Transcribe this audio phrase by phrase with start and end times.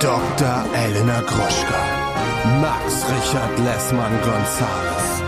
[0.00, 0.64] Dr.
[0.74, 2.60] Elena Gruschka.
[2.60, 5.22] Max Richard Lessmann Gonzales.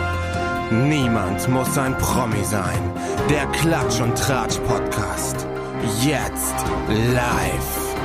[0.71, 2.79] Niemand muss ein Promi sein.
[3.31, 5.47] Der Klatsch und Tratsch Podcast.
[6.05, 6.55] Jetzt
[6.89, 7.97] live.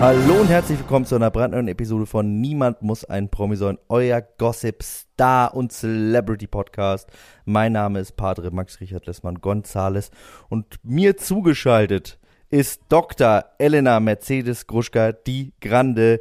[0.00, 4.20] Hallo und herzlich willkommen zu einer brandneuen Episode von Niemand muss ein Promi sein, euer
[4.20, 7.08] Gossip Star und Celebrity Podcast.
[7.46, 10.10] Mein Name ist Padre Max Richard Lessmann Gonzales
[10.50, 12.18] und mir zugeschaltet
[12.54, 13.44] ist Dr.
[13.58, 16.20] Elena Mercedes Gruschka, die Grande,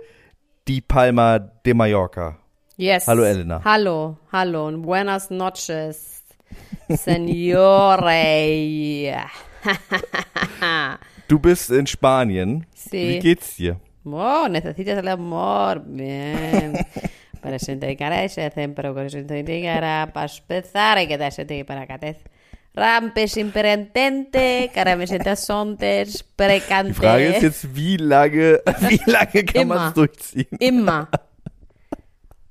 [0.67, 2.39] die Palma de Mallorca.
[2.75, 3.07] Yes.
[3.07, 3.61] Hallo, Elena.
[3.63, 6.23] Hallo, hallo und buenas noches,
[6.89, 8.15] Senore.
[11.27, 12.65] Du bist in Spanien.
[12.75, 13.09] Sí.
[13.09, 13.79] Wie geht's dir?
[14.03, 15.81] Oh, necesitas el amor.
[15.85, 16.73] Bien.
[17.41, 21.87] Para sentir cara ese sempre con sentir cara para empezar hay que dar sentir para
[21.87, 22.17] catez.
[22.75, 26.87] Rampes imperentente, cara me sientas sontes, precante.
[26.87, 30.47] Die Frage ist jetzt, wie lange, wie lange kann man es durchziehen?
[30.59, 31.07] Immer.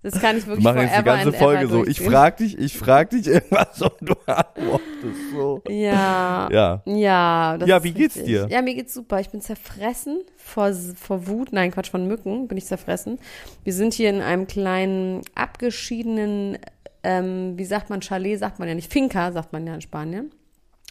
[0.04, 1.86] Das kann ich Wir wirklich machen jetzt die ganze Folge so.
[1.86, 5.62] Ich frag dich, ich frag dich irgendwas und du antwortest so.
[5.68, 6.48] Ja.
[6.50, 6.82] Ja.
[6.84, 8.24] Ja, Ja, wie geht's richtig.
[8.24, 8.48] dir?
[8.50, 9.20] Ja, mir geht's super.
[9.20, 11.52] Ich bin zerfressen vor, vor Wut.
[11.52, 13.20] Nein, Quatsch, von Mücken bin ich zerfressen.
[13.62, 16.58] Wir sind hier in einem kleinen, abgeschiedenen,
[17.02, 20.30] ähm, wie sagt man, Chalet sagt man ja nicht, Finca sagt man ja in Spanien.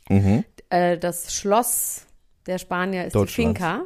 [0.09, 0.43] Mhm.
[0.69, 2.05] Äh, das Schloss
[2.47, 3.25] der Spanier ist die.
[3.27, 3.83] Finca.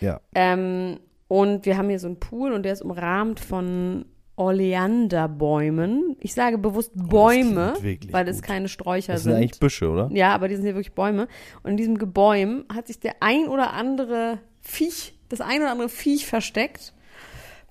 [0.00, 0.20] Ja.
[0.34, 4.04] Ähm, und wir haben hier so einen Pool und der ist umrahmt von
[4.36, 6.16] Oleanderbäumen.
[6.20, 8.46] Ich sage bewusst Bäume, klingt wirklich weil es gut.
[8.46, 9.42] keine Sträucher Das sind sind.
[9.42, 10.10] eigentlich Büsche, oder?
[10.12, 11.28] Ja, aber die sind hier wirklich Bäume.
[11.62, 15.88] Und in diesem Gebäum hat sich der ein oder andere Viech, das ein oder andere
[15.88, 16.93] Viech versteckt.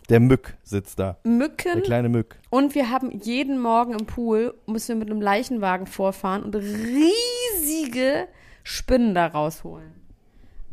[0.09, 1.17] Der Mück sitzt da.
[1.23, 1.81] Der Mücken.
[1.83, 2.35] kleine Mück.
[2.49, 8.27] Und wir haben jeden Morgen im Pool, müssen wir mit einem Leichenwagen vorfahren und riesige
[8.63, 9.91] Spinnen da rausholen.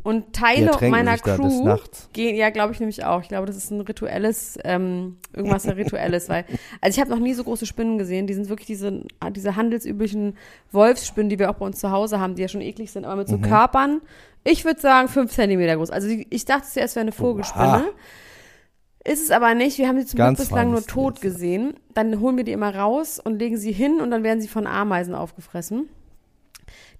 [0.03, 1.77] Und Teile meiner Crew
[2.11, 3.21] gehen, ja, glaube ich nämlich auch.
[3.21, 6.43] Ich glaube, das ist ein rituelles, ähm, irgendwas rituelles, weil,
[6.81, 8.25] also ich habe noch nie so große Spinnen gesehen.
[8.25, 10.37] Die sind wirklich diese, diese handelsüblichen
[10.71, 13.17] Wolfsspinnen, die wir auch bei uns zu Hause haben, die ja schon eklig sind, aber
[13.17, 13.43] mit so Mhm.
[13.43, 14.01] Körpern.
[14.43, 15.91] Ich würde sagen, fünf Zentimeter groß.
[15.91, 17.67] Also ich dachte zuerst, es wäre eine Vogelspinne.
[17.67, 17.83] Oha.
[19.03, 19.77] Ist es aber nicht.
[19.79, 21.31] Wir haben sie zum Ganz Glück bislang nur tot Tier.
[21.31, 21.73] gesehen.
[21.93, 24.67] Dann holen wir die immer raus und legen sie hin und dann werden sie von
[24.67, 25.89] Ameisen aufgefressen.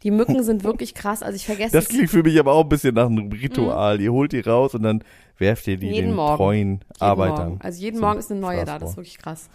[0.04, 1.22] Die Mücken sind wirklich krass.
[1.22, 4.02] Also ich vergesse Das klingt für mich aber auch ein bisschen nach einem Ritual.
[4.02, 5.04] Ihr holt die raus und dann
[5.38, 5.94] werft ihr die Mhm.
[5.94, 6.38] Jeden den Morgen.
[6.38, 7.48] treuen jeden Arbeitern.
[7.50, 7.62] Morgen.
[7.62, 8.80] Also jeden Morgen ist eine neue Fraß da.
[8.80, 9.50] Das ist wirklich krass.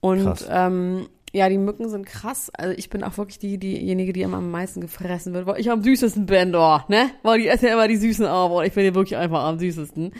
[0.00, 0.46] Und Krass.
[0.50, 2.50] Ähm, ja, die Mücken sind krass.
[2.56, 5.70] Also ich bin auch wirklich die, diejenige, die immer am meisten gefressen wird, weil ich
[5.70, 7.10] am süßesten bin, doch, ne?
[7.22, 9.58] Weil die essen ja immer die Süßen auf und ich bin ja wirklich einfach am
[9.58, 10.12] süßesten.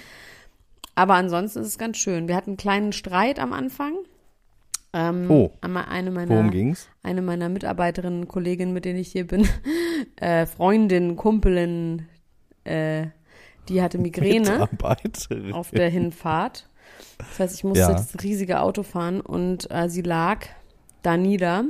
[0.95, 2.29] Aber ansonsten ist es ganz schön.
[2.29, 3.95] Wir hatten einen kleinen Streit am Anfang.
[4.93, 5.51] Ähm, Oh.
[5.61, 6.89] Eine meiner, Worum ging's?
[7.03, 9.49] eine meiner Mitarbeiterinnen, Kolleginnen, mit denen ich hier bin,
[10.17, 12.07] äh, Freundin, Kumpelin,
[12.63, 13.07] äh,
[13.69, 14.69] die hatte Migräne
[15.53, 16.69] auf der Hinfahrt.
[17.19, 17.93] Das heißt, ich musste Ja.
[17.93, 20.47] das riesige Auto fahren und äh, sie lag
[21.03, 21.65] da nieder.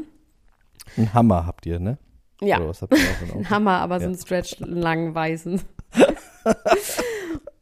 [0.98, 1.96] Einen Hammer habt ihr, ne?
[2.42, 3.50] Ja, Oder was habt ihr auch ein ein?
[3.50, 4.08] Hammer, aber so Ja.
[4.08, 5.62] einen Stretch langen weißen.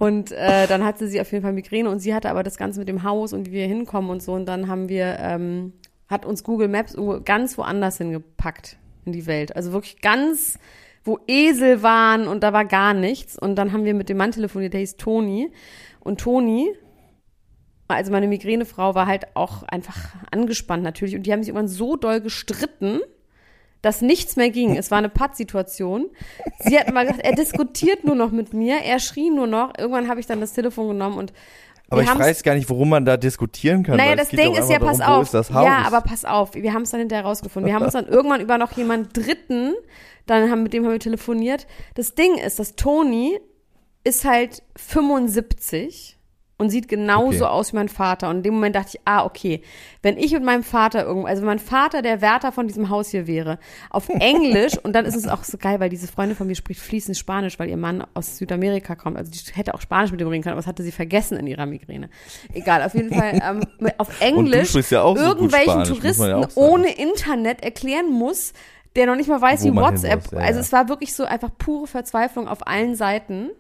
[0.02, 2.80] und äh, dann hatte sie auf jeden Fall Migräne und sie hatte aber das Ganze
[2.80, 4.32] mit dem Haus und wie wir hinkommen und so.
[4.32, 5.74] Und dann haben wir, ähm,
[6.08, 9.54] hat uns Google Maps ganz woanders hingepackt in die Welt.
[9.54, 10.58] Also wirklich ganz,
[11.04, 13.38] wo Esel waren und da war gar nichts.
[13.38, 15.52] Und dann haben wir mit dem Mann telefoniert, der hieß Toni.
[16.00, 16.72] Und Toni,
[17.86, 21.14] also meine Migränefrau, war halt auch einfach angespannt natürlich.
[21.14, 23.02] Und die haben sich irgendwann so doll gestritten,
[23.82, 24.76] dass nichts mehr ging.
[24.76, 26.06] Es war eine Pattsituation.
[26.60, 29.72] Sie hat mal gesagt, er diskutiert nur noch mit mir, er schrie nur noch.
[29.76, 31.32] Irgendwann habe ich dann das Telefon genommen und
[31.91, 33.97] Aber ich weiß gar nicht, worum man da diskutieren kann.
[33.97, 35.31] naja, das Ding ist ja, einfach pass darum, auf.
[35.31, 35.66] Das Haus?
[35.66, 36.54] Ja, aber pass auf.
[36.54, 37.69] Wir haben es dann hinterher rausgefunden.
[37.69, 39.75] Wir haben uns dann irgendwann über noch jemanden Dritten,
[40.26, 41.66] dann haben, mit dem haben wir telefoniert.
[41.94, 43.38] Das Ding ist, dass Toni
[44.04, 46.19] ist halt 75
[46.62, 47.53] und sieht genauso Okay.
[47.53, 48.31] aus wie mein Vater.
[48.31, 49.61] Und in dem Moment dachte ich, ah, okay,
[50.00, 53.11] wenn ich mit meinem Vater irgendwo, also wenn mein Vater der Wärter von diesem Haus
[53.11, 53.59] hier wäre,
[53.91, 56.81] auf Englisch, und dann ist es auch so geil, weil diese Freundin von mir spricht
[56.81, 59.17] fließend Spanisch, weil ihr Mann aus Südamerika kommt.
[59.19, 61.47] Also die hätte auch Spanisch mit ihm reden können, aber das hatte sie vergessen in
[61.47, 62.09] ihrer Migräne.
[62.55, 67.62] Egal, auf jeden Fall ähm, auf Englisch ja so irgendwelchen Spanisch, Touristen ja ohne Internet
[67.62, 68.53] erklären muss,
[68.94, 70.23] der noch nicht mal weiß, Wo wie WhatsApp.
[70.23, 73.50] muss, ja, also es war wirklich so einfach pure Verzweiflung auf allen Seiten.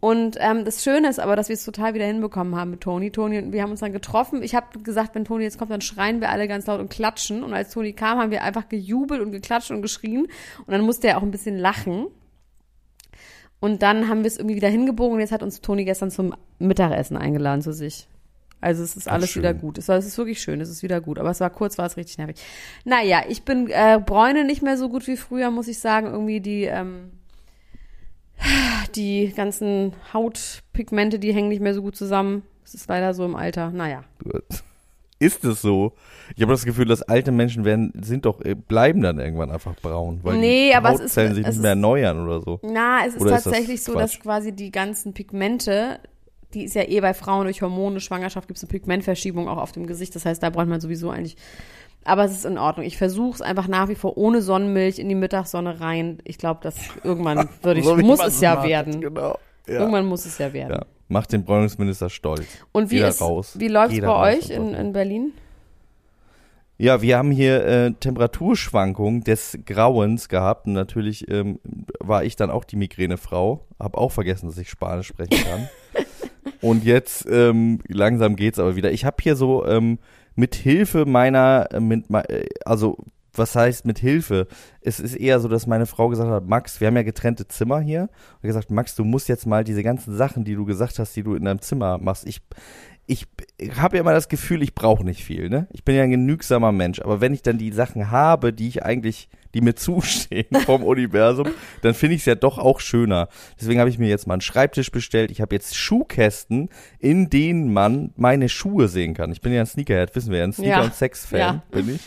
[0.00, 3.10] Und ähm, das Schöne ist aber, dass wir es total wieder hinbekommen haben mit Toni.
[3.10, 4.42] Toni und wir haben uns dann getroffen.
[4.42, 7.42] Ich habe gesagt, wenn Toni jetzt kommt, dann schreien wir alle ganz laut und klatschen.
[7.42, 10.28] Und als Toni kam, haben wir einfach gejubelt und geklatscht und geschrien.
[10.58, 12.06] Und dann musste er auch ein bisschen lachen.
[13.60, 16.32] Und dann haben wir es irgendwie wieder hingebogen und jetzt hat uns Toni gestern zum
[16.60, 18.06] Mittagessen eingeladen zu sich.
[18.60, 19.78] Also es ist alles wieder gut.
[19.78, 21.18] Es, war, es ist wirklich schön, es ist wieder gut.
[21.18, 22.36] Aber es war kurz, war es richtig nervig.
[22.84, 26.06] Naja, ich bin äh, Bräune nicht mehr so gut wie früher, muss ich sagen.
[26.06, 27.10] Irgendwie die, ähm,
[28.94, 32.42] die ganzen Hautpigmente, die hängen nicht mehr so gut zusammen.
[32.62, 33.70] Das ist leider so im Alter.
[33.70, 34.04] Naja.
[35.20, 35.94] Ist es so?
[36.36, 39.74] Ich habe das Gefühl, dass alte Menschen werden, sind doch, äh, bleiben dann irgendwann einfach
[39.76, 42.60] braun, weil Nee, die aber es ist- Hautzellen sich es nicht mehr erneuern oder so.
[42.62, 45.98] Na, es ist Oder ist das tatsächlich so, dass quasi die ganzen Pigmente,
[46.54, 49.72] die ist ja eh bei Frauen durch Hormone, Schwangerschaft gibt es eine Pigmentverschiebung auch auf
[49.72, 50.14] dem Gesicht.
[50.14, 51.36] Das heißt, da braucht man sowieso eigentlich.
[52.04, 52.86] Aber es ist in Ordnung.
[52.86, 56.18] Ich versuche es einfach nach wie vor ohne Sonnenmilch in die Mittagssonne rein.
[56.24, 59.00] Ich glaube, dass irgendwann würde ich, So muss es ja macht, werden.
[59.00, 59.38] Genau.
[59.66, 59.80] Ja.
[59.80, 60.72] Irgendwann muss es ja werden.
[60.74, 60.86] ja.
[61.08, 62.46] Macht den Bräunungsminister stolz.
[62.72, 65.32] Und wie, ist, wie läuft es bei euch in, in Berlin?
[66.80, 71.58] Ja, wir haben hier äh, Temperaturschwankungen des Grauens gehabt und natürlich ähm,
[71.98, 73.64] war ich dann auch die Migränefrau.
[73.80, 75.68] Hab auch vergessen, dass ich Spanisch sprechen kann.
[76.60, 78.92] und jetzt ähm, langsam geht's aber wieder.
[78.92, 79.98] Ich habe hier so ähm,
[80.38, 82.96] mit Hilfe meiner, äh, mit, äh, also
[83.34, 84.46] was heißt mit Hilfe?
[84.80, 87.80] Es ist eher so, dass meine Frau gesagt hat, Max, wir haben ja getrennte Zimmer
[87.80, 88.08] hier.
[88.40, 91.24] Und gesagt, Max, du musst jetzt mal diese ganzen Sachen, die du gesagt hast, die
[91.24, 92.24] du in deinem Zimmer machst.
[92.26, 92.40] Ich,
[93.08, 93.26] ich
[93.78, 95.66] habe ja immer das Gefühl, ich brauche nicht viel, ne?
[95.72, 98.84] Ich bin ja ein genügsamer Mensch, aber wenn ich dann die Sachen habe, die ich
[98.84, 101.48] eigentlich, die mir zustehen vom Universum,
[101.80, 103.28] dann finde ich es ja doch auch schöner.
[103.58, 105.30] Deswegen habe ich mir jetzt mal einen Schreibtisch bestellt.
[105.30, 106.68] Ich habe jetzt Schuhkästen,
[106.98, 109.32] in denen man meine Schuhe sehen kann.
[109.32, 110.82] Ich bin ja ein Sneakerhead, wissen wir ja, ein Sneaker- Ja.
[110.84, 111.62] und Sex-Fan Ja.
[111.70, 112.02] bin ich.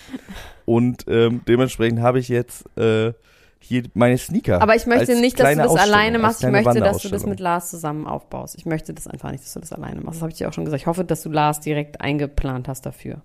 [0.65, 3.11] Und ähm, dementsprechend habe ich jetzt äh,
[3.61, 4.61] hier meine Sneaker.
[4.61, 6.43] Aber ich möchte nicht, dass du das alleine machst.
[6.43, 8.55] Ich möchte, dass du das mit Lars zusammen aufbaust.
[8.57, 10.17] Ich möchte das einfach nicht, dass du das alleine machst.
[10.17, 10.81] Das habe ich dir auch schon gesagt.
[10.81, 13.21] Ich hoffe, dass du Lars direkt eingeplant hast dafür.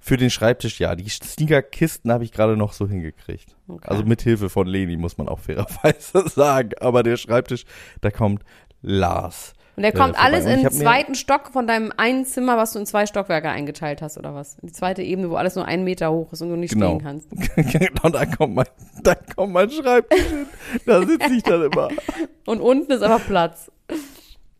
[0.00, 0.94] Für den Schreibtisch, ja.
[0.94, 3.56] Die Sneakerkisten habe ich gerade noch so hingekriegt.
[3.66, 3.88] Okay.
[3.88, 6.70] Also mit Hilfe von Leni, muss man auch fairerweise sagen.
[6.80, 7.64] Aber der Schreibtisch,
[8.00, 8.42] da kommt
[8.80, 9.54] Lars.
[9.78, 12.86] Und der kommt alles in den zweiten Stock von deinem einen Zimmer, was du in
[12.86, 14.56] zwei Stockwerke eingeteilt hast, oder was?
[14.60, 16.88] In die zweite Ebene, wo alles nur einen Meter hoch ist und du nicht Genau.
[16.98, 17.30] stehen kannst.
[17.56, 18.66] genau, da kommt mein,
[19.04, 20.46] da kommt mein Schreibtisch hin.
[20.84, 21.90] Da sitze ich dann immer.
[22.46, 23.70] Und unten ist aber Platz.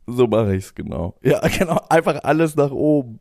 [0.06, 1.14] So mache ich's genau.
[1.20, 1.80] Ja, genau.
[1.88, 3.18] Einfach alles nach oben.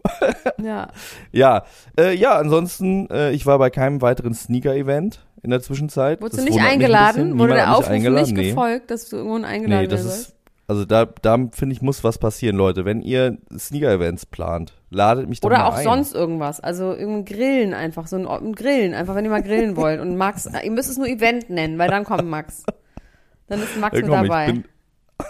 [0.63, 0.89] Ja.
[1.31, 1.63] Ja,
[1.99, 6.21] äh, ja, ansonsten, äh, ich war bei keinem weiteren Sneaker-Event in der Zwischenzeit.
[6.21, 7.39] Wurdest du nicht ein eingeladen?
[7.39, 8.49] Wurde der Aufruf nicht Nee.
[8.49, 10.36] gefolgt, dass du irgendwo eingeladen Nee, das ist?
[10.67, 12.83] Also da, da finde ich, muss was passieren, Leute.
[12.83, 15.83] Wenn ihr Sneaker-Events plant, ladet mich doch Oder mal auch ein.
[15.83, 16.59] sonst irgendwas.
[16.59, 18.07] Also irgendein Grillen einfach.
[18.07, 20.01] So ein, ein Grillen, einfach wenn ihr mal grillen wollt.
[20.01, 22.63] Und Max, ihr müsst es nur Event nennen, weil dann kommt Max.
[23.47, 24.47] Dann ist Max Ja, mit komm, dabei.
[24.47, 24.65] Ich bin,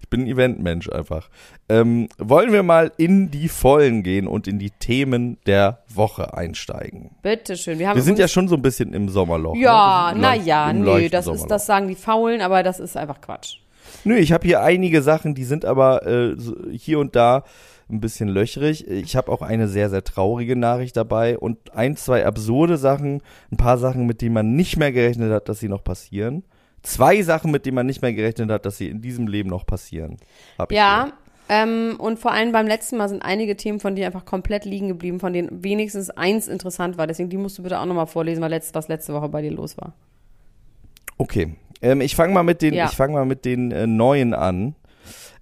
[0.00, 1.30] ich bin ein Eventmensch einfach.
[1.68, 7.12] Ähm, wollen wir mal in die Vollen gehen und in die Themen der Woche einsteigen?
[7.22, 7.78] Bitteschön.
[7.78, 9.54] Wir, haben Wir sind ja schon so ein bisschen im Sommerloch.
[9.54, 10.08] Ja, ne?
[10.08, 12.64] Wir sind na leicht- ja, im nö, leichten das ist, das sagen die Faulen, aber
[12.64, 13.58] das ist einfach Quatsch.
[14.04, 16.36] Nö, ich habe hier einige Sachen, die sind aber äh,
[16.72, 17.44] hier und da
[17.90, 18.88] ein bisschen löchrig.
[18.88, 23.56] Ich habe auch eine sehr, sehr traurige Nachricht dabei und ein, zwei absurde Sachen, ein
[23.56, 26.44] paar Sachen, mit denen man nicht mehr gerechnet hat, dass sie noch passieren.
[26.82, 29.66] Zwei Sachen, mit denen man nicht mehr gerechnet hat, dass sie in diesem Leben noch
[29.66, 30.16] passieren.
[30.70, 31.12] Ja,
[31.48, 34.88] ähm, und vor allem beim letzten Mal sind einige Themen von dir einfach komplett liegen
[34.88, 37.06] geblieben, von denen wenigstens eins interessant war.
[37.06, 39.50] Deswegen, die musst du bitte auch nochmal vorlesen, weil letzt, was letzte Woche bei dir
[39.50, 39.92] los war.
[41.18, 42.86] Okay, ähm, ich fange mal mit den, Ja.
[42.86, 44.74] ich fange mal mit den äh, neuen an.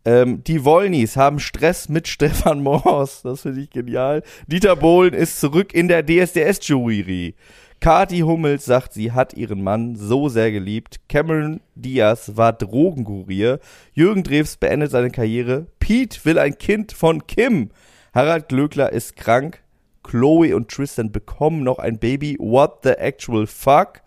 [0.04, 3.22] Ähm, die Wollnis haben Stress mit Stefan Moors.
[3.22, 4.22] Das finde ich genial.
[4.46, 7.34] Dieter Bohlen ist zurück in der DSDS-Jury.
[7.80, 11.00] Kati Hummels sagt, sie hat ihren Mann so sehr geliebt.
[11.08, 13.58] Cameron Diaz war Drogenkurier.
[13.94, 15.66] Jürgen Drews beendet seine Karriere.
[15.78, 17.70] Pete will ein Kind von Kim.
[18.14, 19.62] Harald Glöckler ist krank.
[20.02, 22.36] Chloe und Tristan bekommen noch ein Baby.
[22.38, 24.00] What the actual fuck?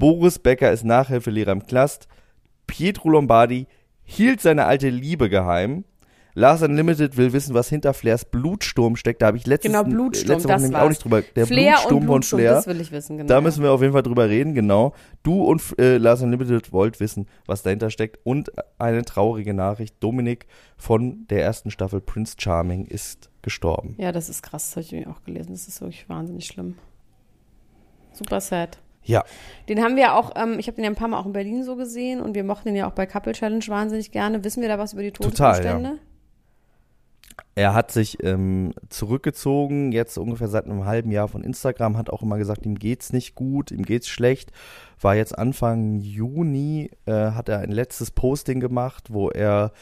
[0.00, 2.08] Boris Becker ist Nachhilfelehrer im Klast.
[2.66, 3.66] Pietro Lombardi
[4.02, 5.84] hielt seine alte Liebe geheim.
[6.34, 9.20] Lars Unlimited will wissen, was hinter Flairs Blutsturm steckt.
[9.20, 11.22] Da habe ich letztes, Genau, Blutsturm, letzte Woche auch nicht drüber.
[11.22, 12.54] Der Flair Blutsturm und von Blutsturm, Flair.
[12.54, 13.28] das will ich wissen, genau.
[13.28, 14.94] Da müssen wir auf jeden Fall drüber reden, genau.
[15.22, 18.20] Du und äh, Lars Unlimited wollt wissen, was dahinter steckt.
[18.24, 19.96] Und eine traurige Nachricht.
[20.00, 20.46] Dominik
[20.78, 23.96] von der ersten Staffel Prince Charming ist gestorben.
[23.98, 25.50] Ja, das ist krass, das habe ich auch gelesen.
[25.52, 26.76] Das ist wirklich wahnsinnig schlimm.
[28.12, 28.78] Super sad.
[29.02, 29.24] Ja.
[29.68, 31.32] Den haben wir ja auch, ähm, ich habe den ja ein paar Mal auch in
[31.32, 34.44] Berlin so gesehen und wir mochten den ja auch bei Couple Challenge wahnsinnig gerne.
[34.44, 35.98] Wissen wir da was über die Total, Todesumstände?
[37.54, 42.22] Er hat sich ähm, zurückgezogen, jetzt ungefähr seit einem halben Jahr von Instagram, hat auch
[42.22, 44.52] immer gesagt, ihm geht's nicht gut, ihm geht's schlecht.
[45.00, 49.72] War jetzt Anfang Juni, äh, hat er ein letztes Posting gemacht, wo er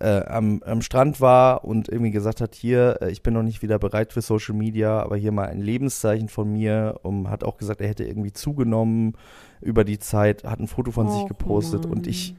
[0.00, 3.62] äh, am, am Strand war und irgendwie gesagt hat, hier, äh, ich bin noch nicht
[3.62, 7.00] wieder bereit für Social Media, aber hier mal ein Lebenszeichen von mir.
[7.02, 9.14] Und hat auch gesagt, er hätte irgendwie zugenommen
[9.60, 11.98] über die Zeit, hat ein Foto von sich Och, gepostet Mann.
[11.98, 12.36] und ich,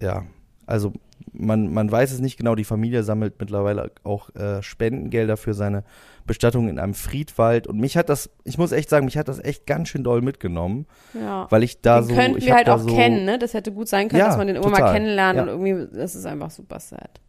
[0.00, 0.24] ja,
[0.66, 0.92] Also
[1.32, 5.84] man, man weiß es nicht genau, die Familie sammelt mittlerweile auch äh, Spendengelder für seine
[6.26, 7.66] Bestattung in einem Friedwald.
[7.66, 10.22] Und mich hat das, ich muss echt sagen, mich hat das echt ganz schön doll
[10.22, 10.86] mitgenommen,
[11.18, 11.46] Ja.
[11.50, 12.14] weil ich da den so.
[12.14, 13.38] könnten ich wir halt auch so, kennen, ne?
[13.38, 14.94] Das hätte gut sein können, Ja, dass man den immer mal total.
[14.94, 15.42] kennenlernt Ja.
[15.42, 17.20] und irgendwie, das ist einfach super sad.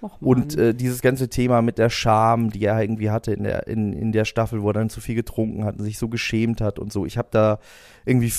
[0.00, 0.20] Och.
[0.22, 3.92] Und äh, dieses ganze Thema mit der Scham, die er irgendwie hatte in der, in,
[3.92, 6.78] in der Staffel, wo er dann zu viel getrunken hat und sich so geschämt hat
[6.78, 7.04] und so.
[7.04, 7.58] Ich habe da
[8.04, 8.32] irgendwie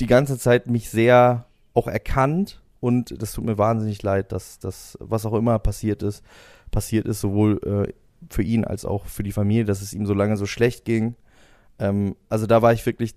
[0.00, 4.96] die ganze Zeit mich sehr auch erkannt und das tut mir wahnsinnig leid, dass das,
[5.00, 6.22] was auch immer passiert ist,
[6.70, 7.92] passiert ist, sowohl äh,
[8.30, 11.14] für ihn als auch für die Familie, dass es ihm so lange so schlecht ging.
[11.78, 13.14] Ähm, also da war ich wirklich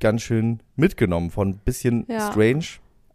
[0.00, 2.30] ganz schön mitgenommen von bisschen Ja.
[2.30, 2.64] strange,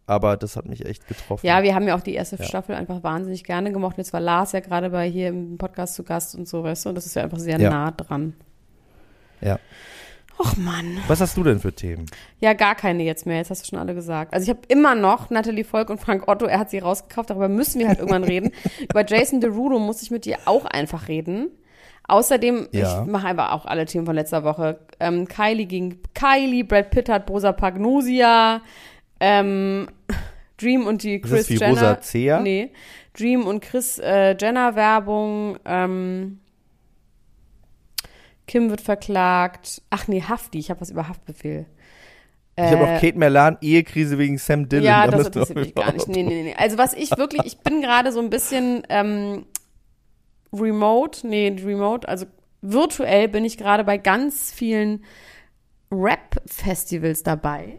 [0.06, 1.44] aber das hat mich echt getroffen.
[1.44, 2.44] Ja, wir haben ja auch die erste Ja.
[2.44, 3.94] Staffel einfach wahnsinnig gerne gemocht.
[3.96, 6.84] Und Jetzt war Lars ja gerade bei hier im Podcast zu Gast und so, weißt
[6.84, 7.70] du, und das ist ja einfach sehr Ja.
[7.70, 8.34] nah dran.
[9.40, 9.58] Ja.
[10.38, 10.98] Och Mann.
[11.08, 12.06] Was hast du denn für Themen?
[12.40, 13.38] Ja, gar keine jetzt mehr.
[13.38, 14.34] Jetzt hast du schon alle gesagt.
[14.34, 16.44] Also ich habe immer noch Natalie Volk und Frank Otto.
[16.46, 17.30] Er hat sie rausgekauft.
[17.30, 18.50] Darüber müssen wir halt irgendwann reden.
[18.90, 21.48] Über Jason Derulo muss ich mit dir auch einfach reden.
[22.08, 23.02] Außerdem, Ja.
[23.02, 24.78] ich mache einfach auch alle Themen von letzter Woche.
[25.00, 28.60] Ähm, Kylie gegen Kylie, Brad Pitt hat Rosa Pagnosia,
[29.18, 29.88] ähm,
[30.58, 31.70] Dream und die Ist Chris das wie Jenner.
[31.96, 32.40] Rosacea?
[32.40, 32.70] Nee.
[33.18, 35.56] Dream und Chris äh, Jenner Werbung.
[35.64, 36.38] Ähm,
[38.46, 39.82] Kim wird verklagt.
[39.90, 40.58] Ach nee, Hafti.
[40.58, 41.66] Ich habe was über Haftbefehl.
[42.58, 44.84] Ich habe Äh, auch Kate Merlan, Ehekrise wegen Sam Dillon.
[44.86, 46.08] ja, Da das interessiert mich gar nicht.
[46.08, 46.54] Nee, nee, nee.
[46.56, 49.46] Also was ich wirklich, ich bin gerade so ein bisschen ähm,
[50.52, 52.26] remote, nee, remote, also
[52.62, 55.04] virtuell bin ich gerade bei ganz vielen
[55.92, 57.78] Rap-Festivals dabei.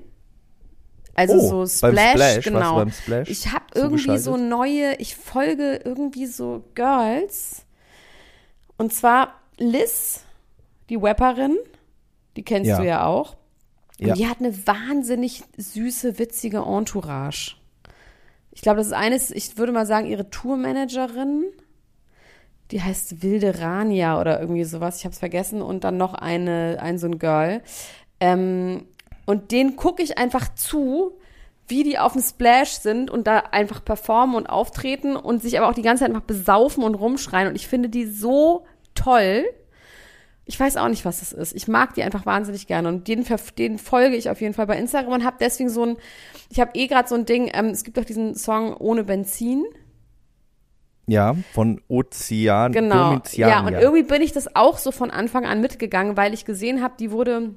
[1.16, 2.88] Also Oh, so Splash, Splash, genau.
[2.90, 7.66] Splash ich habe irgendwie so neue, ich folge irgendwie so Girls.
[8.78, 10.24] Und zwar Liz,
[10.90, 11.58] die Rapperin,
[12.36, 12.78] die kennst Ja.
[12.80, 13.36] du ja auch.
[14.00, 14.14] Und Ja.
[14.14, 17.56] die hat eine wahnsinnig süße, witzige Entourage.
[18.52, 21.46] Ich glaube, das ist eines, ich würde mal sagen, ihre Tourmanagerin.
[22.72, 24.98] Die heißt Wilde Rania oder irgendwie sowas.
[24.98, 25.62] Ich habe es vergessen.
[25.62, 27.62] Und dann noch eine, ein so ein Girl.
[28.20, 28.86] Ähm,
[29.26, 31.18] und den gucke ich einfach zu,
[31.68, 35.70] wie die auf dem Splash sind und da einfach performen und auftreten und sich aber
[35.70, 37.48] auch die ganze Zeit einfach besaufen und rumschreien.
[37.48, 38.66] Und ich finde die so
[38.96, 39.46] toll.
[40.48, 41.54] Ich weiß auch nicht, was das ist.
[41.56, 43.26] Ich mag die einfach wahnsinnig gerne und den,
[43.58, 45.98] den folge ich auf jeden Fall bei Instagram und habe deswegen so ein,
[46.50, 49.66] ich habe eh gerade so ein Ding, ähm, es gibt doch diesen Song Ohne Benzin.
[51.06, 52.72] Ja, von Ozean.
[52.72, 53.10] Genau.
[53.10, 56.44] Domitian, Ja, und irgendwie bin ich das auch so von Anfang an mitgegangen, weil ich
[56.44, 57.54] gesehen habe, die wurde,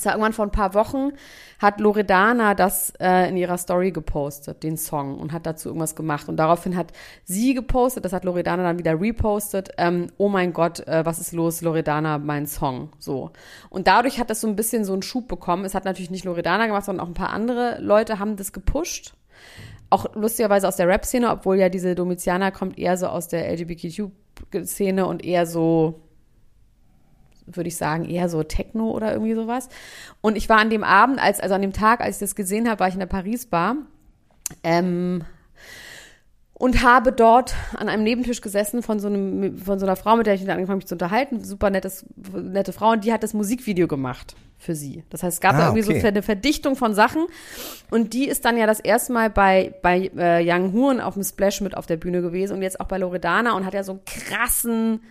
[0.00, 1.12] war irgendwann vor ein paar Wochen,
[1.58, 6.28] hat Loredana das äh, in ihrer Story gepostet, den Song, und hat dazu irgendwas gemacht.
[6.28, 6.92] Und daraufhin hat
[7.24, 11.32] sie gepostet, das hat Loredana dann wieder repostet, ähm, oh mein Gott, äh, was ist
[11.32, 13.30] los, Loredana, mein Song, so.
[13.70, 15.64] Und dadurch hat das so ein bisschen so einen Schub bekommen.
[15.64, 19.14] Es hat natürlich nicht Loredana gemacht, sondern auch ein paar andere Leute haben das gepusht
[19.92, 25.06] auch lustigerweise aus der Rap-Szene, obwohl ja diese Domitianer kommt eher so aus der LGBTQ-Szene
[25.06, 26.00] und eher so,
[27.46, 29.68] würde ich sagen, eher so Techno oder irgendwie sowas.
[30.20, 32.68] Und ich war an dem Abend, als, also an dem Tag, als ich das gesehen
[32.68, 33.76] habe, war ich in der Paris-Bar.
[34.62, 35.24] Ähm,
[36.54, 40.26] und habe dort an einem Nebentisch gesessen von so, einem, von so einer Frau, mit
[40.28, 41.42] der ich angefangen habe mich zu unterhalten.
[41.42, 42.92] Super nettes, nette Frau.
[42.92, 45.02] Und die hat das Musikvideo gemacht für sie.
[45.10, 46.00] Das heißt, es gab Ah, da irgendwie okay.
[46.00, 47.26] so eine Verdichtung von Sachen.
[47.90, 51.24] Und die ist dann ja das erste Mal bei, bei äh, Young Horn auf dem
[51.24, 53.92] Splash mit auf der Bühne gewesen und jetzt auch bei Loredana und hat ja so
[53.92, 55.02] einen krassen,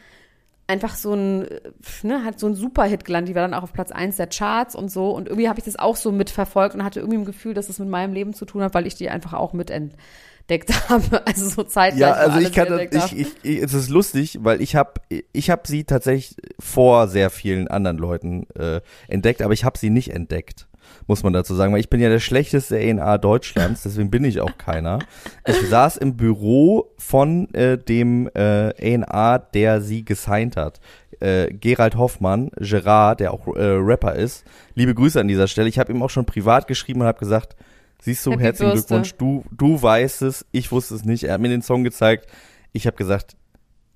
[0.68, 1.62] einfach so ein, äh,
[2.04, 3.30] ne, hat so einen Superhit gelandet.
[3.30, 5.12] Die war dann auch auf Platz eins der Charts und so.
[5.12, 7.80] Und irgendwie habe ich das auch so mitverfolgt und hatte irgendwie ein Gefühl, dass es
[7.80, 11.26] mit meinem Leben zu tun hat, weil ich die einfach auch mitentdeckt habe.
[11.28, 12.00] Also so zeitgleich.
[12.00, 14.94] Ja, also ich kann das, ich, ich, ich, es ist lustig, weil ich habe
[15.34, 19.90] ich hab sie tatsächlich vor sehr vielen anderen Leuten äh, entdeckt, aber ich habe sie
[19.90, 20.68] nicht entdeckt,
[21.08, 24.42] muss man dazu sagen, weil ich bin ja der schlechteste A&A Deutschlands, deswegen bin ich
[24.42, 25.00] auch keiner.
[25.46, 30.80] Ich saß im Büro von äh, dem äh, A&A, der sie gesigned hat.
[31.20, 34.44] Äh, Gerald Hoffmann, Gerard, der auch äh, Rapper ist.
[34.76, 35.70] Liebe Grüße an dieser Stelle.
[35.70, 37.56] Ich habe ihm auch schon privat geschrieben und habe gesagt,
[38.02, 38.88] siehst du, Happy herzlichen Bürste.
[38.88, 41.24] Glückwunsch, du, du weißt es, ich wusste es nicht.
[41.24, 42.28] Er hat mir den Song gezeigt.
[42.74, 43.36] Ich habe gesagt,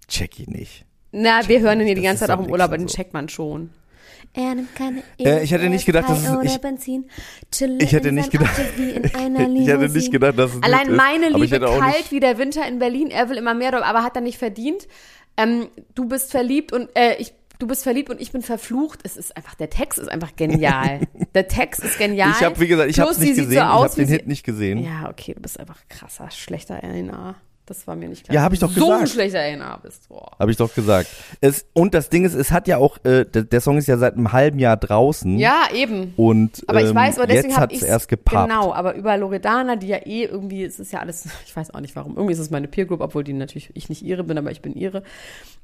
[0.08, 0.86] check ihn nicht.
[1.12, 2.96] Na, wir hören ihn hier die ganze Zeit auch im Urlaub, aber den so.
[2.96, 3.70] checkt man schon.
[4.36, 6.52] Er nimmt keine Äh, ich hätte nicht gedacht, dass es- ich-
[7.80, 11.36] Ich hätte nicht gedacht, ich hätte nicht gedacht, dass es ein Allein ist, meine ich
[11.52, 13.12] Liebe kalt nicht, wie der Winter in Berlin.
[13.12, 14.88] Er will immer mehr, aber hat er nicht verdient.
[15.38, 19.00] Ähm, du bist verliebt und äh, ich, du bist verliebt und ich bin verflucht.
[19.04, 21.02] Es ist einfach, der Text ist einfach genial.
[21.34, 22.32] der Text ist genial.
[22.38, 23.48] Ich habe, wie gesagt, ich habe nicht sieht gesehen.
[23.48, 24.84] So ich aus, habe den Hit nicht gesehen.
[24.84, 27.36] Ja, okay, du bist einfach krasser, schlechter RNA.
[27.68, 28.36] Das war mir nicht klar.
[28.36, 29.10] Ja, hab ich doch so ein gesagt.
[29.10, 30.08] schlechter A&R bist.
[30.38, 31.10] Habe ich doch gesagt.
[31.42, 33.98] Es, und das Ding ist, es hat ja auch, äh, der, der Song ist ja
[33.98, 35.40] seit einem halben Jahr draußen.
[35.40, 36.14] Ja, eben.
[36.16, 38.50] Und Aber ich ähm, weiß, aber deswegen habe hat ich es erst gepappt.
[38.50, 41.80] Genau, aber über Loredana, die ja eh irgendwie, es ist ja alles, ich weiß auch
[41.80, 42.16] nicht warum.
[42.16, 44.62] Irgendwie ist es meine Peer Group, obwohl die natürlich ich nicht ihre bin, aber ich
[44.62, 45.02] bin ihre.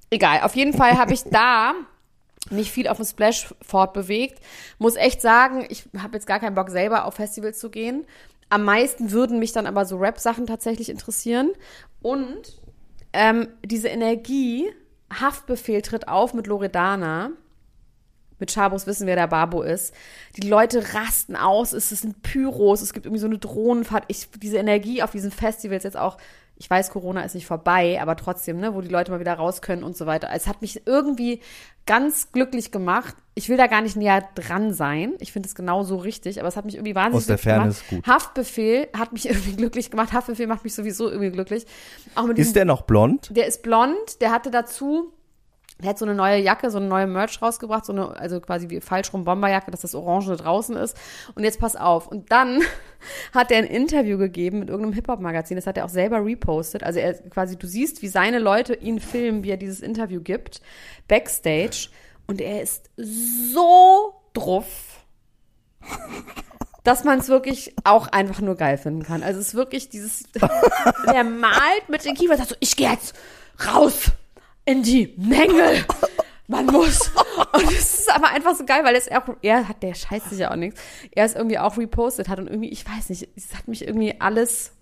[0.09, 0.41] Egal.
[0.41, 1.73] Auf jeden Fall habe ich da
[2.49, 4.39] nicht viel auf dem Splash fortbewegt.
[4.79, 8.05] Muss echt sagen, ich habe jetzt gar keinen Bock selber auf Festivals zu gehen.
[8.51, 11.51] Am meisten würden mich dann aber so Rap-Sachen tatsächlich interessieren.
[12.01, 12.61] Und
[13.13, 14.71] ähm, diese Energie,
[15.11, 17.31] Haftbefehl tritt auf mit Loredana.
[18.39, 19.93] Mit Schabos wissen, wer der Babo ist.
[20.35, 24.05] Die Leute rasten aus, es sind Pyros, es gibt irgendwie so eine Drohnenfahrt.
[24.07, 26.17] Ich, diese Energie auf diesen Festivals jetzt auch,
[26.61, 29.63] ich weiß, Corona ist nicht vorbei, aber trotzdem, ne, wo die Leute mal wieder raus
[29.63, 30.29] können und so weiter.
[30.31, 31.39] Es hat mich irgendwie
[31.87, 33.15] ganz glücklich gemacht.
[33.33, 35.13] Ich will da gar nicht näher dran sein.
[35.17, 37.63] Ich finde es genau so richtig, aber es hat mich irgendwie wahnsinnig Aus der Ferne
[37.63, 37.81] gemacht.
[37.81, 38.05] ist gut.
[38.05, 40.13] Haftbefehl hat mich irgendwie glücklich gemacht.
[40.13, 41.65] Haftbefehl macht mich sowieso irgendwie glücklich.
[42.13, 43.35] Auch mit diesem Ist der noch blond?
[43.35, 45.11] der ist blond, der hatte dazu,
[45.81, 48.69] der hat so eine neue Jacke, so eine neue Merch rausgebracht, so eine, also quasi
[48.69, 50.97] wie falsch rum Bomberjacke, dass das Orange draußen ist.
[51.35, 52.07] Und jetzt pass auf.
[52.07, 52.61] Und dann
[53.33, 56.83] hat er ein Interview gegeben mit irgendeinem Hip-Hop-Magazin, das hat er auch selber repostet.
[56.83, 60.61] Also er quasi, du siehst, wie seine Leute ihn filmen, wie er dieses Interview gibt,
[61.07, 61.89] backstage.
[62.27, 64.91] Und er ist so druff
[66.83, 69.23] dass man es wirklich auch einfach nur geil finden kann.
[69.23, 70.23] Also es ist wirklich dieses,
[71.11, 73.15] der malt mit den Kiefern, sagt so, ich gehe jetzt
[73.67, 74.11] raus
[74.65, 75.85] in die Menge.
[76.47, 77.11] Man muss.
[77.53, 80.39] Und es ist aber einfach so geil, weil es auch, er hat, der scheißt sich
[80.39, 80.81] ja auch nichts.
[81.11, 84.19] Er es irgendwie auch repostet hat und irgendwie, ich weiß nicht, es hat mich irgendwie
[84.19, 84.73] alles,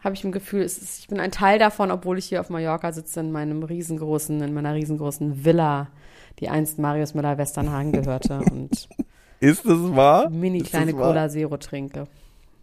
[0.00, 2.50] habe ich im Gefühl, es ist, ich bin ein Teil davon, obwohl ich hier auf
[2.50, 5.88] Mallorca sitze in meinem riesengroßen, in meiner riesengroßen Villa,
[6.40, 8.88] die einst Marius Müller-Westernhagen gehörte und
[9.40, 10.30] Ist das wahr?
[10.30, 10.92] mini Ist kleine?
[10.92, 12.08] Cola Zero trinke.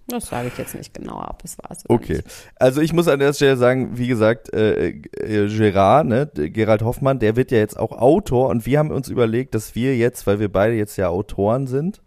[0.08, 2.22] Das sage ich jetzt nicht genau, ob es war es Okay.
[2.58, 7.20] Also ich muss an der Stelle sagen, wie gesagt, äh, äh, Gerard, ne, Gerald Hoffmann,
[7.20, 10.40] der wird ja jetzt auch Autor und wir haben uns überlegt, dass wir jetzt, weil
[10.40, 12.02] wir beide jetzt ja Autoren sind,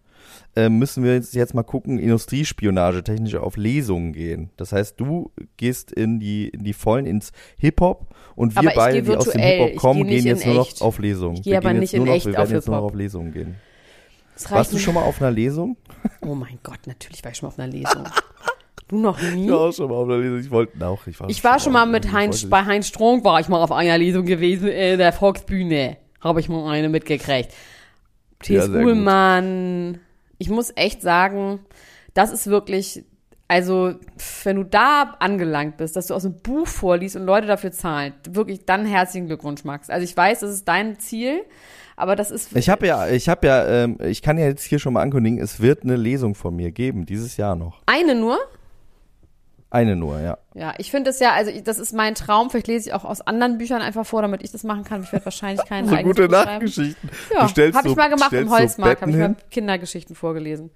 [0.56, 4.50] äh, müssen wir jetzt, jetzt mal gucken, Industriespionage technisch auf Lesungen gehen.
[4.56, 9.02] Das heißt, du gehst in die, in die Vollen, ins Hip-Hop und wir Aber beide,
[9.02, 10.82] die aus dem Hip-Hop kommen, nicht gehen jetzt nur noch echt.
[10.82, 11.36] auf Lesungen.
[11.36, 12.92] Ich gehe Wir aber nicht in noch, echt wir auf werden jetzt nur noch Hip-Hop.
[12.92, 13.54] auf Lesungen gehen.
[14.50, 15.76] Warst du schon mal auf einer Lesung?
[16.20, 18.04] Oh mein Gott, natürlich war ich schon mal auf einer Lesung.
[18.88, 19.46] Du noch nie?
[19.46, 20.38] Ich war auch schon mal auf einer Lesung.
[20.38, 21.06] Ich wollte auch.
[21.06, 23.72] Ich war, Ich war schon mal mit Heinz, bei Heinz Strunk war ich mal auf
[23.72, 25.96] einer Lesung gewesen, in der Volksbühne.
[26.20, 27.50] Habe ich mal eine mitgekriegt.
[28.44, 28.66] Ja, T.S.
[28.66, 28.76] gut.
[28.76, 30.00] Uhlmann.
[30.38, 31.60] Ich muss echt sagen,
[32.14, 33.04] das ist wirklich,
[33.48, 33.94] also,
[34.44, 38.12] wenn du da angelangt bist, dass du aus einem Buch vorliest und Leute dafür zahlen,
[38.28, 39.90] wirklich dann herzlichen Glückwunsch, Max.
[39.90, 41.42] Also ich weiß, das ist dein Ziel,
[41.96, 44.78] aber das ist, Ich habe ja, ich habe ja, ähm, ich kann ja jetzt hier
[44.78, 47.80] schon mal ankündigen, es wird eine Lesung von mir geben, dieses Jahr noch.
[47.86, 48.38] eine nur.
[49.68, 50.38] Eine nur, ja.
[50.54, 52.50] Ja, ich finde es ja, also ich, das ist mein Traum.
[52.50, 55.02] Vielleicht lese ich auch aus anderen Büchern einfach vor, damit ich das machen kann.
[55.02, 56.28] Ich werde wahrscheinlich keine So gute.
[56.28, 57.10] Nachgeschichten.
[57.34, 59.36] Ja, habe ich mal gemacht im stellst so Holzmarkt, habe ich mal.
[59.50, 60.70] Kindergeschichten vorgelesen.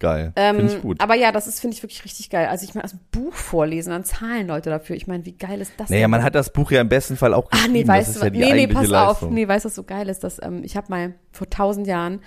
[0.00, 1.00] Geil, Ähm, finde ich gut.
[1.00, 2.46] Aber ja, das ist, finde ich, wirklich richtig geil.
[2.46, 4.94] Also ich meine, dem Buch vorlesen, dann zahlen Leute dafür.
[4.94, 6.10] Ich meine, wie geil ist das Naja, denn?
[6.12, 7.72] man hat das Buch ja im besten Fall auch Ach geschrieben.
[7.72, 9.28] nee, das weißt du, ja nee, nee, pass Leistung.
[9.28, 9.34] auf.
[9.34, 10.22] Nee, weißt du, was so geil ist?
[10.22, 12.20] Dass, ähm, ich habe mal vor tausend Jahren,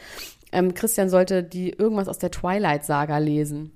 [0.52, 3.72] ähm, Christian sollte die irgendwas aus der Twilight-Saga lesen.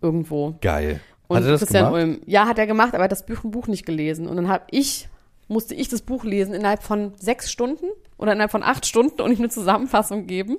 [0.00, 0.56] Irgendwo.
[0.60, 1.00] Geil.
[1.26, 1.94] Und hat er das Christian gemacht?
[2.02, 4.28] Ulm, ja, hat er gemacht, aber er hat das Buch, Buch nicht gelesen.
[4.28, 5.08] Und dann habe ich,
[5.48, 7.86] musste ich das Buch lesen innerhalb von sechs Stunden
[8.18, 10.58] oder innerhalb von acht Stunden und ihm eine Zusammenfassung geben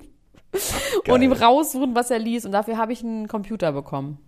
[1.08, 1.22] und Geil.
[1.24, 2.46] ihm raussuchen, was er liest.
[2.46, 4.18] Und dafür habe ich einen Computer bekommen.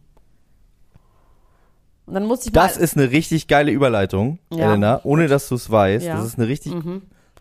[2.06, 4.68] Und dann musste ich Das ist eine richtig geile Überleitung, Ja.
[4.70, 6.06] Elena, ohne dass du es weißt.
[6.06, 6.14] Ja.
[6.14, 6.18] Mhm.
[6.18, 6.72] Das ist eine richtig.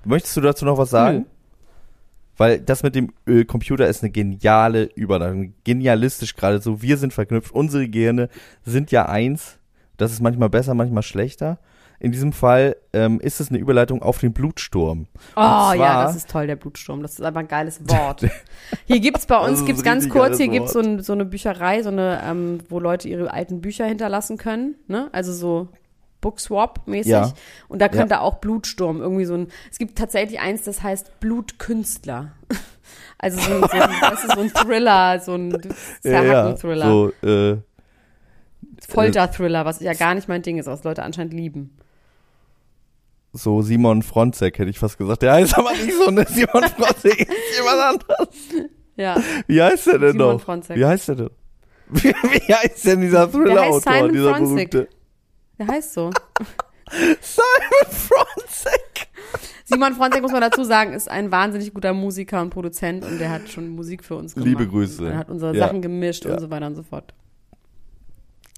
[0.03, 1.17] Möchtest du dazu noch was sagen?
[1.19, 1.23] Nö.
[2.37, 5.53] Weil das mit dem äh, Computer ist eine geniale Überleitung.
[5.63, 6.81] Genialistisch geradezu.
[6.81, 7.51] Wir sind verknüpft.
[7.53, 8.29] Unsere Gehirne
[8.65, 9.57] sind ja eins.
[9.97, 11.59] Das ist manchmal besser, manchmal schlechter.
[12.05, 15.07] In diesem Fall ähm, ist es eine Überleitung auf den Blutsturm.
[15.35, 17.01] Oh Und ja, zwar- das ist toll, der Blutsturm.
[17.01, 18.23] Das ist aber ein geiles Wort.
[18.85, 20.85] Hier gibt's bei Das uns, ist gibt's ganz kurz, hier gibt's Wort.
[20.85, 24.75] so, ein, so eine Bücherei, so eine, ähm, wo Leute ihre alten Bücher hinterlassen können.
[24.87, 25.09] Ne?
[25.13, 25.69] Also so
[26.21, 27.11] Bookswap-mäßig.
[27.11, 27.33] Ja.
[27.69, 29.47] Und da könnte auch Blutsturm irgendwie so ein.
[29.71, 32.33] Es gibt tatsächlich eins, das heißt Blutkünstler.
[33.17, 35.57] Also so ein, so ein, weißt du, so ein Thriller, so ein
[36.01, 36.85] Zerhacken-Thriller.
[36.85, 37.57] So, äh,
[38.87, 41.75] Folter-Thriller, was ja gar nicht mein Ding ist, was Leute anscheinend lieben.
[43.35, 45.21] So Simon Fronzek hätte ich fast gesagt.
[45.21, 46.25] Der heißt aber nicht so, ne?
[46.27, 48.29] Simon Fronzek ist jemand anderes.
[48.95, 49.15] Ja.
[49.47, 50.41] Wie heißt der denn Simon noch?
[50.41, 50.77] Fronzek.
[50.77, 51.29] Wie heißt der denn?
[51.89, 54.71] Wie, wie heißt denn dieser Thriller-Autor, Simon dieser Fronzek.
[54.71, 54.95] berühmte?
[55.59, 56.09] Der heißt so.
[57.21, 59.07] Simon Fronzek.
[59.65, 63.31] Simon Fronzek, muss man dazu sagen, ist ein wahnsinnig guter Musiker und Produzent und der
[63.31, 64.47] hat schon Musik für uns gemacht.
[64.47, 65.07] Liebe Grüße.
[65.09, 65.67] Er hat unsere Ja.
[65.67, 66.33] Sachen gemischt Ja.
[66.33, 67.13] und so weiter und so fort.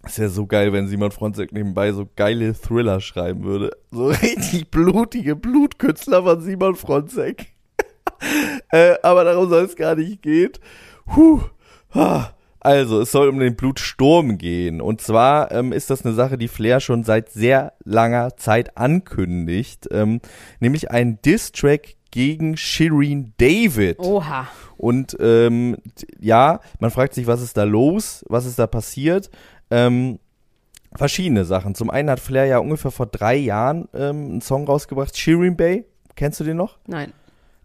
[0.08, 3.72] Ist ja so geil, wenn Simon Fronzek nebenbei so geile Thriller schreiben würde.
[3.92, 7.48] So richtig blutige Blutkünstler von Simon Fronzek.
[8.72, 10.52] äh, aber darum soll es gar nicht gehen.
[11.92, 12.30] Ah.
[12.60, 14.82] Also, es soll um den Blutsturm gehen.
[14.82, 19.88] Und zwar ähm, ist das eine Sache, die Flair schon seit sehr langer Zeit ankündigt.
[19.92, 20.20] Ähm,
[20.60, 24.00] nämlich ein Diss-Track gegen Shireen David.
[24.00, 24.48] Oha.
[24.78, 25.78] Und ähm,
[26.20, 28.24] ja, man fragt sich, was ist da los?
[28.28, 29.30] Was ist da passiert?
[29.72, 30.20] Ähm,
[30.96, 31.76] verschiedene Sachen.
[31.76, 35.86] Zum einen hat Flair ja ungefähr vor drei Jahren ähm, einen Song rausgebracht, Shireen Bay.
[36.16, 36.78] Kennst du den noch?
[36.88, 37.14] Nein.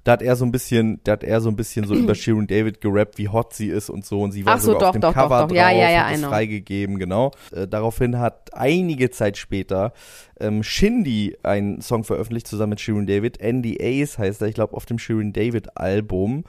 [0.04, 2.46] Da hat er so ein bisschen, da hat er so ein bisschen so über Shireen
[2.46, 4.20] David gerappt, wie hot sie ist und so.
[4.20, 5.48] Und sie war so, sogar doch, auf dem doch, doch, Cover doch.
[5.48, 7.30] drauf Ja, ja, ja, und ist freigegeben, genau.
[7.52, 9.92] Äh, daraufhin hat einige Zeit später
[10.40, 13.38] ähm, Shindy einen Song veröffentlicht, zusammen mit Shireen David.
[13.42, 16.44] NDAs heißt er, ich glaube, auf dem Shireen David Album.